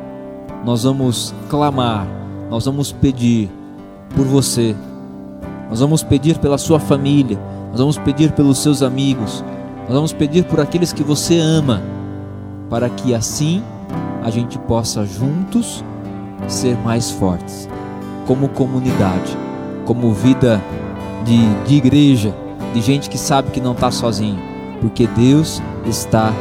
nós 0.65 0.85
vamos 0.85 1.35
clamar, 1.49 2.07
nós 2.51 2.67
vamos 2.67 2.93
pedir 2.93 3.51
por 4.15 4.27
você, 4.27 4.77
nós 5.69 5.81
vamos 5.81 6.03
pedir 6.03 6.39
pela 6.39 6.59
sua 6.59 6.79
família, 6.79 7.39
nós 7.71 7.81
vamos 7.81 7.99
pedir 7.99 8.33
pelos 8.33 8.59
seus 8.59 8.83
amigos, 8.83 9.43
nós 9.85 9.95
vamos 9.95 10.13
pedir 10.13 10.45
por 10.45 10.61
aqueles 10.61 10.93
que 10.93 11.03
você 11.03 11.39
ama, 11.39 11.83
para 12.69 12.89
que 12.91 13.15
assim 13.15 13.63
a 14.23 14.31
gente 14.31 14.59
possa 14.59 15.05
juntos 15.07 15.83
ser 16.47 16.77
mais 16.79 17.11
fortes, 17.11 17.69
como 18.27 18.49
comunidade, 18.49 19.37
como 19.87 20.13
vida 20.13 20.61
de, 21.25 21.55
de 21.65 21.75
igreja, 21.77 22.35
de 22.75 22.81
gente 22.81 23.09
que 23.09 23.19
sabe 23.19 23.51
que 23.51 23.61
não 23.61 23.73
está 23.73 23.91
sozinho, 23.91 24.52
porque 24.83 25.07
Deus 25.07 25.62
está 25.87 26.35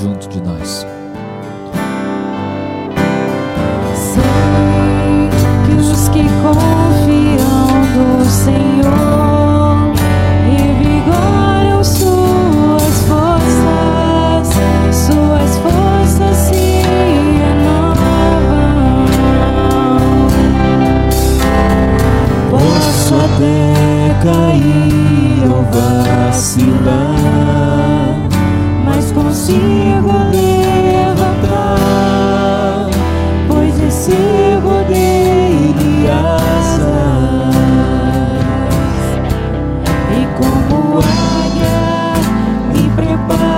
junto 0.00 0.28
de 0.28 0.40
nós. 0.40 0.86
Me 43.00 43.57